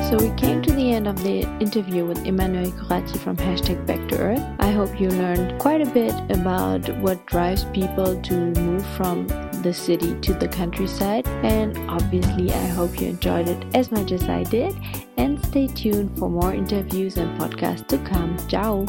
So 0.09 0.17
we 0.17 0.29
came 0.35 0.61
to 0.63 0.70
end 1.01 1.07
of 1.07 1.23
the 1.23 1.41
interview 1.59 2.05
with 2.05 2.23
Emmanuel 2.27 2.71
Corati 2.73 3.17
from 3.17 3.35
hashtag 3.35 3.83
Back 3.87 4.07
to 4.09 4.19
Earth. 4.19 4.43
I 4.59 4.69
hope 4.69 4.99
you 5.01 5.09
learned 5.09 5.59
quite 5.59 5.81
a 5.81 5.89
bit 5.89 6.13
about 6.29 6.87
what 6.97 7.25
drives 7.25 7.63
people 7.73 8.21
to 8.21 8.33
move 8.33 8.85
from 8.97 9.25
the 9.63 9.73
city 9.73 10.13
to 10.21 10.33
the 10.35 10.47
countryside. 10.47 11.27
And 11.43 11.75
obviously, 11.89 12.51
I 12.51 12.67
hope 12.67 13.01
you 13.01 13.07
enjoyed 13.07 13.47
it 13.47 13.65
as 13.73 13.91
much 13.91 14.11
as 14.11 14.29
I 14.29 14.43
did. 14.43 14.75
And 15.17 15.43
stay 15.45 15.67
tuned 15.67 16.15
for 16.19 16.29
more 16.29 16.53
interviews 16.53 17.17
and 17.17 17.39
podcasts 17.39 17.87
to 17.87 17.97
come. 17.99 18.37
Ciao! 18.47 18.85